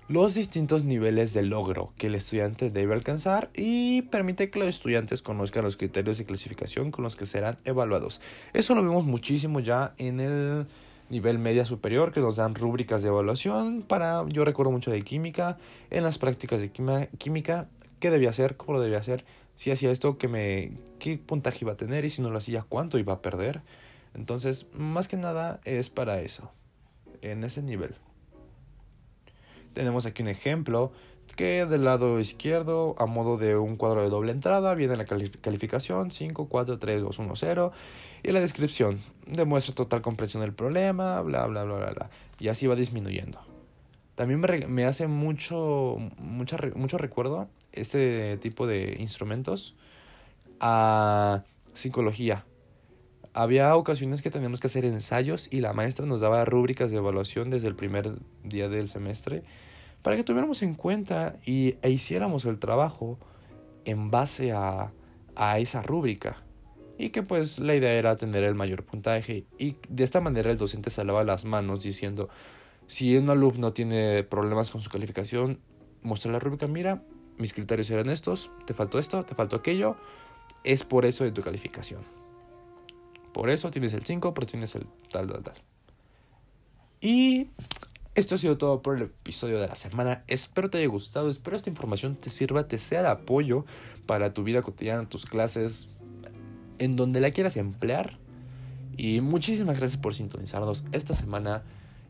los 0.08 0.34
distintos 0.34 0.86
niveles 0.86 1.34
de 1.34 1.44
logro 1.44 1.92
que 1.98 2.08
el 2.08 2.16
estudiante 2.16 2.70
debe 2.70 2.94
alcanzar 2.94 3.50
y 3.54 4.04
permite 4.04 4.50
que 4.50 4.60
los 4.60 4.70
estudiantes 4.70 5.22
conozcan 5.22 5.66
los 5.66 5.76
criterios 5.76 6.18
de 6.18 6.24
clasificación 6.24 6.92
con 6.92 7.04
los 7.04 7.18
que 7.18 7.26
serán 7.26 7.58
evaluados. 7.66 8.22
Eso 8.54 8.76
lo 8.76 8.82
vemos 8.82 9.04
muchísimo 9.04 9.60
ya 9.60 9.94
en 9.98 10.22
el 10.22 10.68
nivel 11.10 11.38
media 11.38 11.66
superior 11.66 12.14
que 12.14 12.22
nos 12.22 12.38
dan 12.38 12.56
rúbricas 12.56 13.04
de 13.04 13.10
evaluación 13.10 13.82
para 13.82 14.24
yo 14.30 14.46
recuerdo 14.46 14.72
mucho 14.72 14.90
de 14.90 15.02
química 15.02 15.58
en 15.92 16.04
las 16.04 16.18
prácticas 16.18 16.62
de 16.62 16.72
química 17.18 17.68
qué 18.00 18.10
debía 18.10 18.30
hacer, 18.30 18.58
cómo 18.58 18.74
lo 18.74 18.82
debía 18.82 19.00
hacer, 19.00 19.26
si 19.56 19.72
hacía 19.72 19.92
esto, 19.92 20.18
qué, 20.18 20.28
me, 20.28 20.72
qué 21.00 21.18
puntaje 21.18 21.60
iba 21.62 21.74
a 21.74 21.78
tener 21.78 22.06
y 22.06 22.10
si 22.10 22.22
no 22.22 22.30
lo 22.30 22.38
hacía, 22.38 22.66
cuánto 22.68 22.98
iba 22.98 23.14
a 23.14 23.22
perder. 23.22 23.62
Entonces, 24.14 24.68
más 24.74 25.08
que 25.08 25.18
nada 25.18 25.60
es 25.66 25.90
para 25.90 26.22
eso, 26.22 26.52
en 27.22 27.44
ese 27.44 27.62
nivel. 27.62 27.96
Tenemos 29.74 30.06
aquí 30.06 30.22
un 30.22 30.30
ejemplo 30.30 30.92
que 31.36 31.66
del 31.66 31.84
lado 31.84 32.20
izquierdo, 32.20 32.96
a 32.98 33.06
modo 33.06 33.38
de 33.38 33.58
un 33.58 33.76
cuadro 33.76 34.04
de 34.04 34.10
doble 34.10 34.32
entrada, 34.32 34.74
viene 34.74 34.96
la 34.96 35.06
calificación 35.06 36.12
5, 36.12 36.48
4, 36.48 36.80
3, 36.80 37.02
2, 37.02 37.20
1, 37.20 37.36
0 37.36 37.72
y 38.24 38.32
la 38.32 38.40
descripción 38.40 39.02
demuestra 39.28 39.76
total 39.76 40.02
comprensión 40.02 40.42
del 40.42 40.54
problema, 40.54 41.20
bla, 41.22 41.46
bla, 41.46 41.64
bla, 41.64 41.76
bla, 41.76 41.92
bla. 41.92 42.10
Y 42.40 42.48
así 42.48 42.68
va 42.68 42.76
disminuyendo. 42.76 43.40
También 44.16 44.40
me, 44.40 44.68
me 44.68 44.86
hace 44.86 45.08
mucho, 45.08 45.98
mucho, 46.18 46.58
mucho 46.76 46.98
recuerdo 46.98 47.50
este 47.76 48.38
tipo 48.38 48.68
de 48.68 48.98
instrumentos 49.00 49.76
a 50.60 51.44
psicología. 51.74 52.46
Había 53.34 53.76
ocasiones 53.76 54.22
que 54.22 54.32
teníamos 54.32 54.60
que 54.60 54.68
hacer 54.68 54.86
ensayos 54.86 55.50
y 55.52 55.60
la 55.60 55.74
maestra 55.74 56.06
nos 56.06 56.22
daba 56.22 56.46
rúbricas 56.46 56.90
de 56.92 56.98
evaluación 56.98 57.50
desde 57.50 57.68
el 57.68 57.76
primer 57.76 58.14
día 58.44 58.70
del 58.70 58.88
semestre 58.88 59.44
para 60.02 60.16
que 60.16 60.24
tuviéramos 60.24 60.62
en 60.62 60.76
cuenta 60.76 61.36
y, 61.46 61.76
e 61.82 61.90
hiciéramos 61.90 62.46
el 62.46 62.60
trabajo 62.60 63.18
en 63.84 64.12
base 64.12 64.54
a, 64.54 64.92
a 65.36 65.60
esa 65.60 65.82
rúbrica. 65.82 66.38
Y 66.98 67.10
que 67.10 67.24
pues 67.24 67.60
la 67.60 67.76
idea 67.76 67.92
era 67.92 68.16
tener 68.16 68.44
el 68.44 68.56
mayor 68.56 68.84
puntaje 68.84 69.46
y 69.60 69.76
de 69.90 70.06
esta 70.06 70.22
manera 70.22 70.50
el 70.50 70.58
docente 70.58 70.90
se 70.90 71.04
lava 71.04 71.26
las 71.26 71.44
manos 71.44 71.84
diciendo 71.84 72.30
si 72.88 73.18
un 73.18 73.30
alumno 73.30 73.74
tiene 73.74 74.24
problemas 74.24 74.70
con 74.70 74.80
su 74.80 74.90
calificación, 74.90 75.60
muestra 76.04 76.32
la 76.32 76.40
rúbrica, 76.40 76.68
mira, 76.68 77.02
mis 77.38 77.54
criterios 77.54 77.90
eran 77.90 78.10
estos, 78.10 78.50
te 78.66 78.74
faltó 78.74 79.00
esto, 79.00 79.24
te 79.26 79.36
faltó 79.36 79.58
aquello, 79.58 79.98
es 80.64 80.84
por 80.84 81.06
eso 81.06 81.24
de 81.24 81.32
tu 81.32 81.42
calificación. 81.42 82.02
Por 83.34 83.50
eso 83.50 83.70
tienes 83.72 83.94
el 83.94 84.06
5, 84.06 84.34
pero 84.34 84.48
tienes 84.48 84.76
el 84.76 84.86
tal, 85.12 85.28
tal, 85.28 85.44
tal. 85.44 85.56
Y 87.02 87.50
esto 88.16 88.36
ha 88.36 88.38
sido 88.38 88.58
todo 88.58 88.82
por 88.82 88.96
el 88.96 89.04
episodio 89.04 89.60
de 89.60 89.68
la 89.68 89.76
semana. 89.76 90.24
Espero 90.28 90.70
te 90.70 90.78
haya 90.78 90.88
gustado, 90.88 91.30
espero 91.30 91.58
esta 91.58 91.70
información 91.70 92.16
te 92.16 92.30
sirva, 92.30 92.68
te 92.68 92.78
sea 92.78 93.02
de 93.02 93.10
apoyo 93.10 93.66
para 94.06 94.34
tu 94.34 94.44
vida 94.44 94.62
cotidiana, 94.62 95.10
tus 95.10 95.26
clases, 95.26 95.90
en 96.80 96.96
donde 96.96 97.20
la 97.20 97.32
quieras 97.32 97.58
emplear. 97.58 98.18
Y 98.96 99.20
muchísimas 99.20 99.78
gracias 99.78 100.02
por 100.02 100.16
sintonizarnos 100.16 100.86
esta 100.94 101.14
semana. 101.14 101.64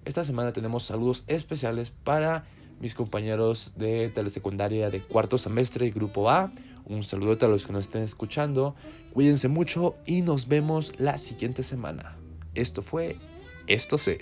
Esta 0.06 0.24
semana 0.24 0.54
tenemos 0.54 0.84
saludos 0.84 1.24
especiales 1.26 1.92
para 2.04 2.46
mis 2.80 2.94
compañeros 2.94 3.74
de 3.76 4.10
telesecundaria 4.10 4.90
de 4.90 5.02
cuarto 5.02 5.38
semestre, 5.38 5.90
grupo 5.90 6.30
A. 6.30 6.52
Un 6.86 7.04
saludo 7.04 7.38
a 7.46 7.50
los 7.50 7.66
que 7.66 7.74
nos 7.74 7.86
estén 7.86 8.04
escuchando. 8.04 8.76
Cuídense 9.14 9.48
mucho 9.48 9.96
y 10.06 10.22
nos 10.22 10.48
vemos 10.48 10.94
la 11.00 11.18
siguiente 11.18 11.64
semana. 11.64 12.18
Esto 12.54 12.82
fue 12.82 13.18
Esto 13.68 13.98
sé. 13.98 14.20